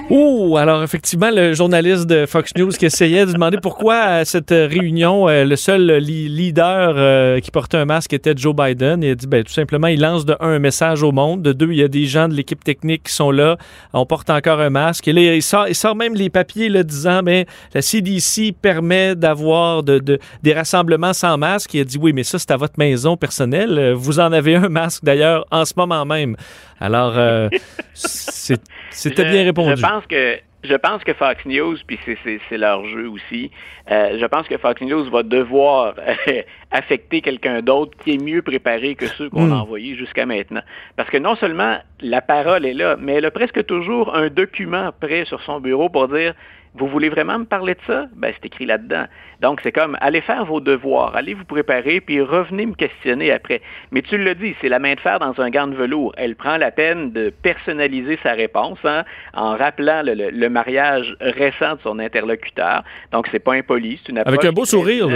Ouh, 0.09 0.57
alors 0.57 0.81
effectivement, 0.81 1.29
le 1.31 1.53
journaliste 1.53 2.07
de 2.07 2.25
Fox 2.25 2.51
News 2.55 2.71
qui 2.71 2.85
essayait 2.85 3.25
de 3.25 3.33
demander 3.33 3.57
pourquoi 3.61 3.95
à 3.95 4.25
cette 4.25 4.49
réunion, 4.49 5.29
euh, 5.29 5.43
le 5.43 5.55
seul 5.55 5.97
leader 5.97 6.93
euh, 6.97 7.39
qui 7.39 7.51
portait 7.51 7.77
un 7.77 7.85
masque 7.85 8.13
était 8.13 8.33
Joe 8.35 8.55
Biden. 8.55 9.03
Il 9.03 9.11
a 9.11 9.15
dit, 9.15 9.27
ben, 9.27 9.43
tout 9.43 9.53
simplement, 9.53 9.87
il 9.87 10.01
lance 10.01 10.25
de 10.25 10.35
un, 10.39 10.49
un 10.49 10.59
message 10.59 11.03
au 11.03 11.11
monde, 11.11 11.41
de 11.41 11.53
deux, 11.53 11.71
il 11.71 11.77
y 11.77 11.83
a 11.83 11.87
des 11.87 12.05
gens 12.05 12.27
de 12.27 12.33
l'équipe 12.33 12.63
technique 12.63 13.03
qui 13.03 13.13
sont 13.13 13.31
là, 13.31 13.57
on 13.93 14.05
porte 14.05 14.29
encore 14.29 14.59
un 14.59 14.69
masque. 14.69 15.07
Et 15.07 15.13
là, 15.13 15.21
il 15.35 15.43
sort, 15.43 15.67
il 15.67 15.75
sort 15.75 15.95
même 15.95 16.15
les 16.15 16.29
papiers 16.29 16.69
là, 16.69 16.83
disant, 16.83 17.21
ben, 17.21 17.45
la 17.73 17.81
CDC 17.81 18.53
permet 18.59 19.15
d'avoir 19.15 19.83
de, 19.83 19.99
de, 19.99 20.19
des 20.41 20.53
rassemblements 20.53 21.13
sans 21.13 21.37
masque. 21.37 21.73
Il 21.75 21.81
a 21.81 21.83
dit, 21.83 21.97
oui, 21.99 22.13
mais 22.13 22.23
ça, 22.23 22.39
c'est 22.39 22.51
à 22.51 22.57
votre 22.57 22.79
maison 22.79 23.15
personnelle. 23.15 23.93
Vous 23.93 24.19
en 24.19 24.31
avez 24.31 24.55
un 24.55 24.69
masque 24.69 25.03
d'ailleurs 25.03 25.45
en 25.51 25.65
ce 25.65 25.73
moment 25.77 26.05
même. 26.05 26.35
Alors, 26.79 27.13
euh, 27.17 27.49
c'était 27.93 29.29
bien 29.29 29.43
répondu. 29.43 29.78
Je 29.79 29.87
pense 29.87 30.05
que 30.05 30.39
je 30.63 30.75
pense 30.75 31.03
que 31.03 31.13
Fox 31.13 31.45
News, 31.45 31.77
puis 31.87 31.97
c'est 32.05 32.57
leur 32.57 32.85
jeu 32.85 33.07
aussi, 33.07 33.49
euh, 33.89 34.17
je 34.19 34.25
pense 34.25 34.47
que 34.47 34.57
Fox 34.57 34.81
News 34.81 35.09
va 35.09 35.23
devoir 35.23 35.95
affecter 36.71 37.21
quelqu'un 37.21 37.61
d'autre 37.61 37.97
qui 38.03 38.15
est 38.15 38.17
mieux 38.21 38.41
préparé 38.41 38.95
que 38.95 39.07
ceux 39.07 39.29
qu'on 39.29 39.51
a 39.51 39.55
hmm. 39.55 39.61
envoyés 39.61 39.95
jusqu'à 39.95 40.25
maintenant. 40.25 40.61
Parce 40.97 41.09
que 41.09 41.17
non 41.17 41.35
seulement 41.35 41.77
la 42.01 42.21
parole 42.21 42.65
est 42.65 42.73
là, 42.73 42.97
mais 42.99 43.13
elle 43.13 43.25
a 43.25 43.31
presque 43.31 43.65
toujours 43.65 44.15
un 44.15 44.27
document 44.27 44.91
prêt 44.99 45.23
sur 45.25 45.41
son 45.43 45.61
bureau 45.61 45.87
pour 45.87 46.09
dire 46.09 46.33
Vous 46.75 46.87
voulez 46.87 47.09
vraiment 47.09 47.39
me 47.39 47.45
parler 47.45 47.73
de 47.73 47.79
ça? 47.87 48.05
Ben, 48.15 48.31
c'est 48.35 48.45
écrit 48.45 48.65
là-dedans. 48.65 49.05
Donc, 49.41 49.59
c'est 49.63 49.71
comme, 49.71 49.97
allez 50.01 50.21
faire 50.21 50.45
vos 50.45 50.59
devoirs, 50.59 51.15
allez 51.15 51.33
vous 51.33 51.45
préparer, 51.45 51.99
puis 51.99 52.21
revenez 52.21 52.65
me 52.65 52.73
questionner 52.73 53.31
après. 53.31 53.61
Mais 53.91 54.01
tu 54.01 54.17
le 54.17 54.35
dis, 54.35 54.55
c'est 54.61 54.69
la 54.69 54.79
main 54.79 54.93
de 54.93 54.99
fer 54.99 55.19
dans 55.19 55.39
un 55.41 55.49
gant 55.49 55.67
de 55.67 55.75
velours. 55.75 56.13
Elle 56.17 56.35
prend 56.35 56.57
la 56.57 56.71
peine 56.71 57.11
de 57.11 57.29
personnaliser 57.29 58.19
sa 58.21 58.33
réponse 58.33 58.79
hein, 58.83 59.03
en 59.33 59.55
rappelant 59.57 60.01
le, 60.03 60.49
mariage 60.49 61.15
récent 61.19 61.75
de 61.75 61.81
son 61.81 61.99
interlocuteur. 61.99 62.83
Donc, 63.11 63.27
c'est 63.31 63.39
pas 63.39 63.53
impoli, 63.53 63.99
c'est 64.03 64.11
une 64.11 64.19
Avec 64.19 64.45
un 64.45 64.51
beau 64.51 64.65
sourire. 64.65 65.07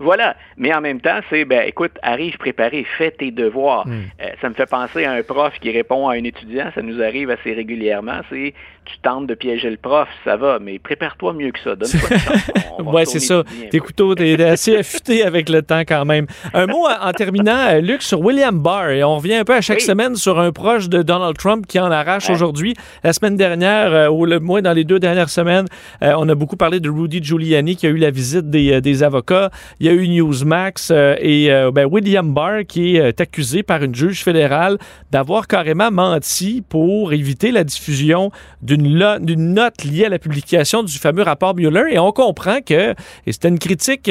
Voilà. 0.00 0.34
Mais 0.56 0.74
en 0.74 0.80
même 0.80 1.00
temps, 1.00 1.20
c'est, 1.28 1.44
ben, 1.44 1.62
écoute, 1.66 1.92
arrive 2.02 2.38
préparé, 2.38 2.86
fais 2.96 3.10
tes 3.10 3.30
devoirs. 3.30 3.86
Hmm. 3.86 4.04
Euh, 4.22 4.26
ça 4.40 4.48
me 4.48 4.54
fait 4.54 4.68
penser 4.68 5.04
à 5.04 5.12
un 5.12 5.22
prof 5.22 5.52
qui 5.60 5.70
répond 5.70 6.08
à 6.08 6.14
un 6.14 6.24
étudiant. 6.24 6.70
Ça 6.74 6.80
nous 6.80 7.02
arrive 7.02 7.30
assez 7.30 7.52
régulièrement. 7.52 8.20
C'est, 8.30 8.54
tu 8.86 8.98
tentes 9.02 9.26
de 9.26 9.34
piéger 9.34 9.70
le 9.70 9.76
prof, 9.76 10.08
ça 10.24 10.36
va, 10.36 10.58
mais 10.58 10.78
prépare-toi 10.78 11.34
mieux 11.34 11.52
que 11.52 11.60
ça. 11.60 11.76
Donne-toi 11.76 12.82
ouais, 12.92 13.04
c'est 13.04 13.20
ça. 13.20 13.44
Tes 13.70 13.78
couteaux, 13.78 14.14
t'es 14.14 14.42
assez 14.42 14.76
affûté 14.78 15.22
avec 15.22 15.48
le 15.48 15.62
temps 15.62 15.80
quand 15.80 16.04
même. 16.06 16.26
Un 16.54 16.66
mot 16.66 16.86
en, 16.88 17.12
terminant, 17.12 17.68
euh, 17.68 17.80
Luc, 17.80 18.02
sur 18.02 18.20
William 18.20 18.58
Barr. 18.58 18.90
Et 18.90 19.04
on 19.04 19.16
revient 19.16 19.34
un 19.34 19.44
peu 19.44 19.54
à 19.54 19.60
chaque 19.60 19.82
semaine 19.82 20.16
sur 20.16 20.40
un 20.40 20.50
proche 20.50 20.88
de 20.88 21.02
Donald 21.02 21.36
Trump 21.36 21.66
qui 21.66 21.78
en 21.78 21.90
arrache 21.90 22.30
aujourd'hui. 22.30 22.74
La 23.04 23.12
semaine 23.12 23.36
dernière, 23.36 23.92
euh, 23.92 24.08
ou 24.08 24.24
le 24.24 24.40
moins 24.40 24.62
dans 24.62 24.72
les 24.72 24.84
deux 24.84 24.98
dernières 24.98 25.30
semaines, 25.30 25.66
on 26.00 26.28
a 26.28 26.34
beaucoup 26.34 26.56
parlé 26.56 26.80
de 26.80 26.88
Rudy 26.88 27.22
Giuliani 27.22 27.76
qui 27.76 27.86
a 27.86 27.90
eu 27.90 27.96
la 27.96 28.10
visite 28.10 28.48
des, 28.48 28.80
des 28.80 29.02
avocats. 29.02 29.50
Il 29.78 29.86
y 29.86 29.88
a 29.88 29.89
eu 29.92 30.08
Newsmax 30.08 30.90
euh, 30.90 31.14
et 31.18 31.50
euh, 31.50 31.70
ben, 31.70 31.86
William 31.86 32.32
Barr 32.32 32.64
qui 32.66 32.96
est 32.96 33.00
euh, 33.00 33.12
accusé 33.18 33.62
par 33.62 33.82
une 33.82 33.94
juge 33.94 34.22
fédérale 34.22 34.78
d'avoir 35.10 35.46
carrément 35.46 35.90
menti 35.90 36.62
pour 36.68 37.12
éviter 37.12 37.50
la 37.50 37.64
diffusion 37.64 38.30
d'une 38.62 39.54
note 39.54 39.84
liée 39.84 40.06
à 40.06 40.08
la 40.08 40.18
publication 40.18 40.82
du 40.82 40.98
fameux 40.98 41.22
rapport 41.22 41.54
Mueller. 41.54 41.92
Et 41.92 41.98
on 41.98 42.12
comprend 42.12 42.60
que, 42.60 42.92
et 43.26 43.32
c'était 43.32 43.48
une 43.48 43.58
critique 43.58 44.10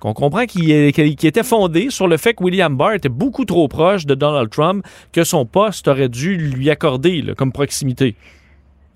qu'on 0.00 0.12
comprend 0.12 0.46
qui, 0.46 0.72
était 0.72 1.42
fondée 1.42 1.88
sur 1.90 2.08
le 2.08 2.16
fait 2.16 2.34
que 2.34 2.44
William 2.44 2.76
Barr 2.76 2.94
était 2.94 3.08
beaucoup 3.08 3.44
trop 3.44 3.68
proche 3.68 4.06
de 4.06 4.14
Donald 4.14 4.50
Trump, 4.50 4.84
que 5.12 5.24
son 5.24 5.46
poste 5.46 5.88
aurait 5.88 6.08
dû 6.08 6.36
lui 6.36 6.70
accorder 6.70 7.24
comme 7.36 7.52
proximité. 7.52 8.16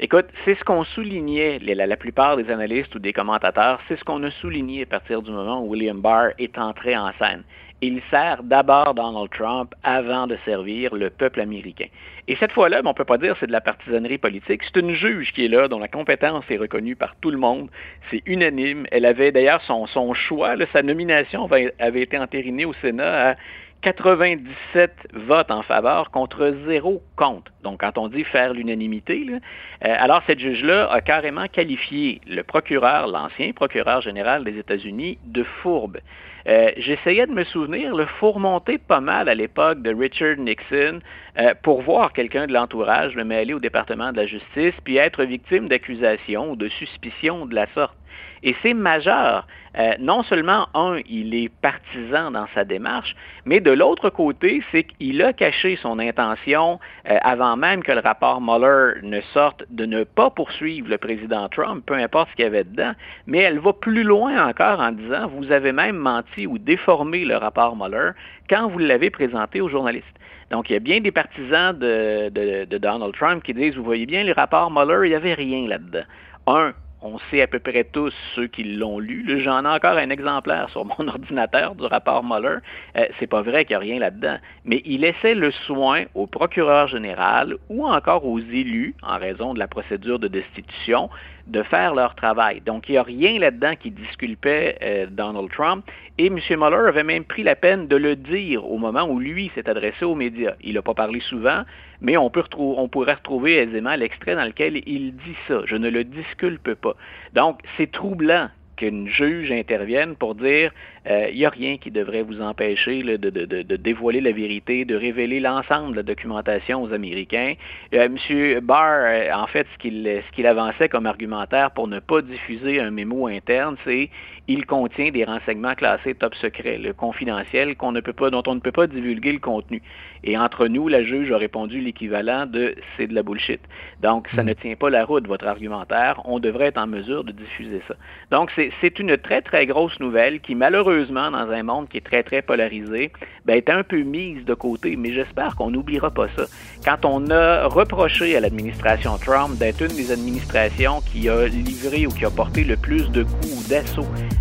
Écoute, 0.03 0.29
c'est 0.47 0.55
ce 0.55 0.65
qu'on 0.65 0.83
soulignait, 0.83 1.59
la, 1.59 1.97
plupart 1.99 2.39
des 2.39 2.51
analystes 2.51 2.95
ou 2.95 2.99
des 2.99 3.13
commentateurs, 3.13 3.81
c'est 3.87 3.99
ce 3.99 4.05
qu'on 4.05 4.23
a 4.23 4.31
souligné 4.31 4.85
à 4.85 4.87
partir 4.87 5.21
du 5.21 5.31
moment 5.31 5.63
où 5.63 5.69
William 5.69 6.01
Barr 6.01 6.31
est 6.39 6.57
entré 6.57 6.97
en 6.97 7.13
scène. 7.19 7.43
Il 7.83 8.01
sert 8.11 8.43
d'abord 8.43 8.95
Donald 8.95 9.29
Trump 9.31 9.75
avant 9.83 10.27
de 10.27 10.39
servir 10.47 10.95
le 10.95 11.11
peuple 11.11 11.43
américain. 11.43 11.89
Et 12.29 12.37
cette 12.37 12.53
fois-là, 12.53 12.81
on 12.83 12.89
ne 12.89 12.95
peut 12.95 13.05
pas 13.05 13.19
dire 13.19 13.37
c'est 13.41 13.47
de 13.47 13.53
la 13.53 13.61
partisanerie 13.61 14.17
politique. 14.17 14.63
C'est 14.65 14.81
une 14.81 14.95
juge 14.95 15.35
qui 15.35 15.45
est 15.45 15.49
là, 15.49 15.69
dont 15.69 15.79
la 15.79 15.89
compétence 15.89 16.45
est 16.49 16.57
reconnue 16.57 16.97
par 16.97 17.15
tout 17.17 17.31
le 17.31 17.39
monde. 17.39 17.69
C'est 18.11 18.23
unanime. 18.25 18.87
Elle 18.93 19.05
avait 19.05 19.33
d'ailleurs 19.33 19.61
son, 19.67 19.87
son 19.87 20.15
choix, 20.15 20.55
sa 20.73 20.83
nomination 20.83 21.47
avait 21.79 22.01
été 22.01 22.17
entérinée 22.17 22.65
au 22.65 22.73
Sénat 22.81 23.33
à 23.33 23.37
97 23.83 25.09
votes 25.15 25.51
en 25.51 25.63
faveur 25.63 26.11
contre 26.11 26.55
zéro 26.67 27.03
contre. 27.17 27.51
Donc, 27.63 27.81
quand 27.81 27.97
on 27.97 28.09
dit 28.09 28.25
faire 28.25 28.53
l'unanimité, 28.53 29.27
euh, 29.31 29.39
alors 29.81 30.23
cette 30.27 30.39
juge-là 30.39 30.91
a 30.91 31.01
carrément 31.01 31.47
qualifié 31.47 32.21
le 32.27 32.43
procureur, 32.43 33.07
l'ancien 33.07 33.53
procureur 33.53 34.03
général 34.03 34.45
des 34.45 34.59
États-Unis, 34.59 35.19
de 35.25 35.43
fourbe. 35.63 35.99
Euh, 36.47 36.71
j'essayais 36.77 37.27
de 37.27 37.33
me 37.33 37.45
souvenir, 37.45 37.95
le 37.95 38.07
faut 38.07 38.33
remonter 38.33 38.79
pas 38.79 39.01
mal 39.01 39.29
à 39.29 39.35
l'époque 39.35 39.83
de 39.83 39.95
Richard 39.95 40.37
Nixon 40.37 41.01
euh, 41.39 41.55
pour 41.63 41.83
voir 41.83 42.13
quelqu'un 42.13 42.47
de 42.47 42.53
l'entourage 42.53 43.15
le 43.15 43.25
mêler 43.25 43.53
au 43.53 43.61
département 43.61 44.13
de 44.13 44.17
la 44.17 44.27
justice 44.27 44.75
puis 44.85 44.97
être 44.97 45.25
victime 45.25 45.69
d'accusations 45.69 46.53
ou 46.53 46.57
de 46.57 46.69
suspicions 46.69 47.47
de 47.47 47.55
la 47.55 47.67
sorte. 47.75 47.97
Et 48.43 48.57
c'est 48.63 48.75
majeur. 48.75 49.47
Euh, 49.79 49.93
non 50.01 50.23
seulement, 50.25 50.67
un, 50.75 50.99
il 51.09 51.33
est 51.35 51.49
partisan 51.49 52.33
dans 52.33 52.47
sa 52.55 52.65
démarche, 52.65 53.15
mais 53.45 53.61
de 53.61 53.71
l'autre 53.71 54.11
côté, 54.11 54.63
c'est 54.73 54.83
qu'il 54.83 55.23
a 55.23 55.33
caché 55.33 55.79
son 55.81 56.01
intention, 56.01 56.81
euh, 57.09 57.19
avant 57.23 57.57
même 57.57 57.83
que 57.83 57.93
le 57.93 58.01
rapport 58.01 58.41
Mueller 58.41 59.01
ne 59.03 59.21
sorte, 59.33 59.65
de 59.71 59.87
ne 59.87 60.03
pas 60.03 60.31
poursuivre 60.31 60.89
le 60.89 60.99
président 60.99 61.49
Trump, 61.49 61.85
peu 61.87 61.95
importe 61.95 62.31
ce 62.31 62.37
qu'il 62.37 62.45
y 62.47 62.49
avait 62.49 62.65
dedans, 62.65 62.93
mais 63.27 63.39
elle 63.39 63.61
va 63.61 63.73
plus 63.73 64.03
loin 64.03 64.49
encore 64.49 64.81
en 64.81 64.91
disant, 64.91 65.29
vous 65.29 65.53
avez 65.53 65.71
même 65.71 65.97
menti 65.97 66.49
ou 66.49 66.59
déformé 66.59 67.25
le 67.25 67.37
rapport 67.37 67.77
Mueller 67.77 68.11
quand 68.49 68.69
vous 68.69 68.79
l'avez 68.79 69.11
présenté 69.11 69.61
aux 69.61 69.69
journalistes. 69.69 70.07
Donc, 70.51 70.69
il 70.69 70.73
y 70.73 70.77
a 70.77 70.81
bien 70.81 71.01
des 71.01 71.13
partisans 71.13 71.79
de, 71.79 72.29
de 72.29 72.79
Donald 72.79 73.15
Trump 73.15 73.45
qui 73.45 73.55
disent, 73.55 73.77
vous 73.77 73.85
voyez 73.85 74.07
bien, 74.07 74.25
le 74.25 74.33
rapport 74.33 74.69
Mueller, 74.73 75.07
il 75.07 75.11
n'y 75.11 75.15
avait 75.15 75.35
rien 75.35 75.69
là-dedans. 75.69 76.03
Un, 76.49 76.73
on 77.03 77.19
sait 77.31 77.43
à 77.43 77.47
peu 77.47 77.59
près 77.59 77.85
tous 77.85 78.13
ceux 78.35 78.47
qui 78.47 78.65
l'ont 78.65 78.99
lu. 78.99 79.41
J'en 79.43 79.65
ai 79.65 79.69
encore 79.69 79.97
un 79.97 80.11
exemplaire 80.11 80.69
sur 80.71 80.85
mon 80.85 81.09
ordinateur 81.09 81.75
du 81.75 81.85
rapport 81.85 82.23
Mueller. 82.23 82.59
Euh, 82.97 83.07
c'est 83.19 83.27
pas 83.27 83.43
vrai 83.43 83.65
qu'il 83.65 83.77
n'y 83.77 83.77
a 83.77 83.79
rien 83.81 83.99
là-dedans. 83.99 84.37
Mais 84.65 84.83
il 84.85 85.01
laissait 85.01 85.35
le 85.35 85.51
soin 85.51 86.05
au 86.15 86.27
procureur 86.27 86.89
général 86.89 87.57
ou 87.69 87.87
encore 87.87 88.25
aux 88.27 88.39
élus, 88.39 88.95
en 89.03 89.19
raison 89.19 89.55
de 89.55 89.59
la 89.59 89.69
procédure 89.69 90.19
de 90.19 90.29
destitution, 90.29 91.11
de 91.51 91.63
faire 91.65 91.95
leur 91.95 92.15
travail. 92.15 92.61
Donc, 92.61 92.89
il 92.89 92.93
n'y 92.93 92.99
a 92.99 93.03
rien 93.03 93.39
là-dedans 93.39 93.75
qui 93.79 93.91
disculpait 93.91 94.79
euh, 94.83 95.07
Donald 95.11 95.51
Trump. 95.51 95.85
Et 96.19 96.27
M. 96.27 96.39
Mueller 96.51 96.89
avait 96.89 97.05
même 97.05 97.25
pris 97.25 97.43
la 97.43 97.57
peine 97.57 97.89
de 97.89 97.97
le 97.97 98.15
dire 98.17 98.69
au 98.71 98.79
moment 98.79 99.05
où 99.05 99.19
lui 99.19 99.51
s'est 99.55 99.69
adressé 99.69 100.05
aux 100.05 100.15
médias. 100.15 100.55
Il 100.63 100.75
n'a 100.75 100.83
pas 100.83 100.95
parlé 100.95 101.21
souvent, 101.21 101.63
mais 102.01 102.17
on, 102.17 102.31
on 102.59 102.89
pourrait 102.89 103.15
retrouver 103.15 103.57
aisément 103.57 103.95
l'extrait 103.97 104.37
dans 104.37 104.45
lequel 104.45 104.83
il 104.87 105.17
dit 105.17 105.37
ça. 105.49 105.63
Je 105.65 105.77
ne 105.77 105.89
le 105.89 106.05
disculpe 106.05 106.75
pas. 106.75 106.95
Donc, 107.35 107.61
c'est 107.77 107.91
troublant 107.91 108.49
qu'une 108.81 109.09
juge 109.09 109.53
intervienne 109.53 110.17
pour 110.17 110.35
dire 110.35 110.73
il 111.07 111.13
euh, 111.13 111.33
n'y 111.33 111.47
a 111.47 111.51
rien 111.51 111.79
qui 111.79 111.91
devrait 111.91 112.23
vous 112.23 112.43
empêcher 112.43 113.03
de, 113.03 113.77
dévoiler 113.77 114.21
la 114.21 114.33
vérité, 114.33 114.85
de 114.85 114.95
révéler 114.95 115.41
l'ensemble 115.41 115.93
de 115.93 115.97
la 115.97 116.03
documentation 116.03 116.83
aux 116.83 116.93
Américains. 116.93 117.55
Euh, 117.95 118.09
M. 118.29 118.61
Barr, 118.61 119.05
euh, 119.05 119.33
en 119.33 119.47
fait, 119.47 119.67
ce 119.73 120.31
qu'il 120.33 120.47
avançait 120.47 120.91
comme 120.91 121.07
argumentaire 121.07 121.71
pour 121.71 121.89
ne 121.89 122.01
pas 122.01 122.21
diffuser 122.21 122.81
un 122.81 122.91
mémo 122.91 123.29
interne, 123.29 123.77
c'est 123.85 124.11
il 124.47 124.67
contient 124.67 125.11
des 125.11 125.25
renseignements 125.25 125.75
classés 125.75 126.15
top 126.15 126.35
secret, 126.35 126.77
le 126.77 126.93
confidentiel, 126.93 127.77
qu'on 127.77 127.93
ne 127.93 128.01
peut 128.01 128.13
pas, 128.13 128.31
dont 128.31 128.43
on 128.47 128.57
ne 128.57 128.61
peut 128.61 128.73
pas 128.73 128.89
divulguer 128.89 129.33
le 129.33 129.39
contenu. 129.39 129.81
Et 130.25 130.37
entre 130.37 130.67
nous, 130.67 130.89
la 130.89 131.05
juge 131.05 131.31
a 131.31 131.39
répondu 131.39 131.81
l'équivalent 131.81 132.47
de 132.47 132.75
c'est 132.97 133.07
de 133.07 133.15
la 133.15 133.23
bullshit. 133.23 133.61
Donc, 134.03 134.29
ça 134.35 134.43
hmm. 134.43 134.47
ne 134.47 134.53
tient 134.55 134.75
pas 134.75 134.91
la 134.91 135.05
route, 135.05 135.27
votre 135.27 135.47
argumentaire. 135.47 136.21
On 136.25 136.41
devrait 136.41 136.67
être 136.67 136.79
en 136.79 136.89
mesure 136.89 137.23
de 137.25 137.33
diffuser 137.33 137.81
ça. 137.87 137.95
Donc, 138.31 138.51
c'est 138.57 138.70
une 138.99 139.17
très, 139.17 139.43
très 139.43 139.67
grosse 139.67 139.99
nouvelle 140.01 140.41
qui, 140.41 140.55
malheureusement, 140.55 141.31
dans 141.31 141.51
un 141.51 141.63
monde 141.63 141.89
qui 141.89 141.99
est 141.99 142.05
très, 142.05 142.23
très 142.23 142.43
polarisé, 142.43 143.13
ben, 143.45 143.57
est 143.57 143.71
un 143.71 143.83
peu 143.83 144.01
mise 144.03 144.45
de 144.45 144.55
côté. 144.55 144.97
Mais 144.97 145.13
j'espère 145.13 145.57
qu'on 145.57 145.71
n'oubliera 145.71 146.11
pas 146.11 146.29
ça. 146.37 146.45
Quand 146.85 147.05
on 147.05 147.31
a 147.31 147.67
reproché 147.67 148.37
à 148.37 148.41
l'administration 148.41 149.17
Trump 149.19 149.59
d'être 149.59 149.83
une 149.83 149.97
des 149.97 150.13
administrations 150.13 151.01
qui 151.01 151.29
a 151.29 151.47
livré 151.47 152.07
ou 152.07 152.11
qui 152.11 152.25
a 152.25 152.31
porté 152.31 152.65
le 152.65 152.77
plus 152.77 153.11
de 153.11 153.23
coups 153.23 153.51
ou 153.57 153.61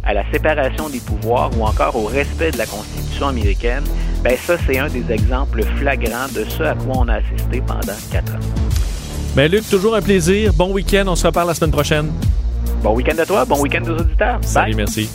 à 0.03 0.13
la 0.13 0.23
séparation 0.31 0.89
des 0.89 0.99
pouvoirs 0.99 1.51
ou 1.57 1.63
encore 1.63 1.95
au 1.95 2.05
respect 2.05 2.51
de 2.51 2.57
la 2.57 2.65
Constitution 2.65 3.27
américaine, 3.27 3.83
ben 4.23 4.35
ça, 4.35 4.57
c'est 4.65 4.77
un 4.77 4.87
des 4.87 5.11
exemples 5.11 5.63
flagrants 5.77 6.27
de 6.35 6.43
ce 6.45 6.63
à 6.63 6.75
quoi 6.75 6.97
on 6.97 7.07
a 7.07 7.15
assisté 7.15 7.61
pendant 7.65 7.93
quatre 8.11 8.33
ans. 8.33 8.39
Ben 9.35 9.49
Luc, 9.51 9.67
toujours 9.69 9.95
un 9.95 10.01
plaisir. 10.01 10.53
Bon 10.53 10.71
week-end. 10.71 11.05
On 11.07 11.15
se 11.15 11.27
reparle 11.27 11.47
la 11.47 11.53
semaine 11.53 11.71
prochaine. 11.71 12.11
Bon 12.81 12.95
week-end 12.95 13.17
à 13.17 13.25
toi. 13.25 13.45
Bon 13.45 13.59
week-end 13.61 13.83
aux 13.83 13.99
auditeurs. 13.99 14.39
Salut, 14.41 14.75
merci. 14.75 15.09